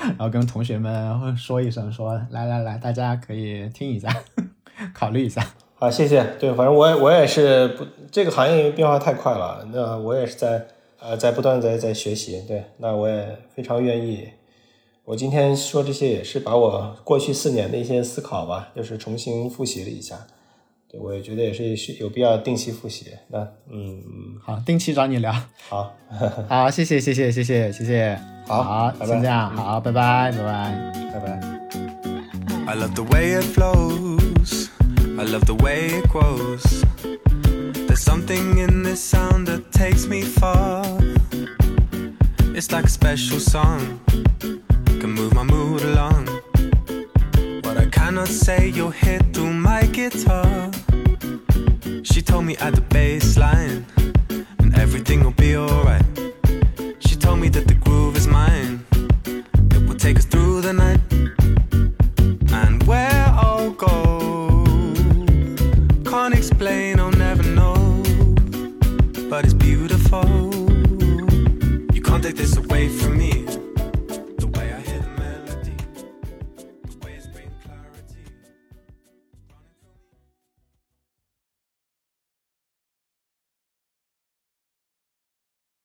[0.00, 4.08] 然后跟同学们说一声，说来来来，大家可以听一下，
[4.92, 5.46] 考虑一下。
[5.84, 6.24] 啊，谢谢。
[6.38, 9.68] 对，反正我也我也是不，这个行业变化太快了。
[9.70, 10.66] 那我也是在
[10.98, 12.42] 呃，在不断在在学习。
[12.48, 14.26] 对，那我也非常愿意。
[15.04, 20.26] 我今天说这些也是把我过去四年的一些思考吧，就是重新复习了一下。
[20.90, 23.08] 对，我也觉得也是需有必要定期复习。
[23.28, 24.02] 那嗯，
[24.42, 25.30] 好，定期找你聊。
[25.68, 25.92] 好，
[26.48, 28.18] 好，谢谢，谢谢，谢谢，谢谢。
[28.46, 29.50] 好，好，先这样。
[29.54, 31.40] 好，拜拜，拜拜，拜拜。
[32.66, 34.13] I love the way it flows.
[35.16, 36.84] I love the way it grows.
[37.86, 40.84] There's something in this sound that takes me far.
[42.56, 44.00] It's like a special song,
[44.40, 46.26] can move my mood along.
[47.62, 50.70] What I cannot say, you'll hear through my guitar.
[52.02, 53.86] She told me at the bass line,
[54.58, 56.04] and everything will be alright.
[56.98, 61.03] She told me that the groove is mine, it will take us through the night.
[72.84, 73.33] Away from me.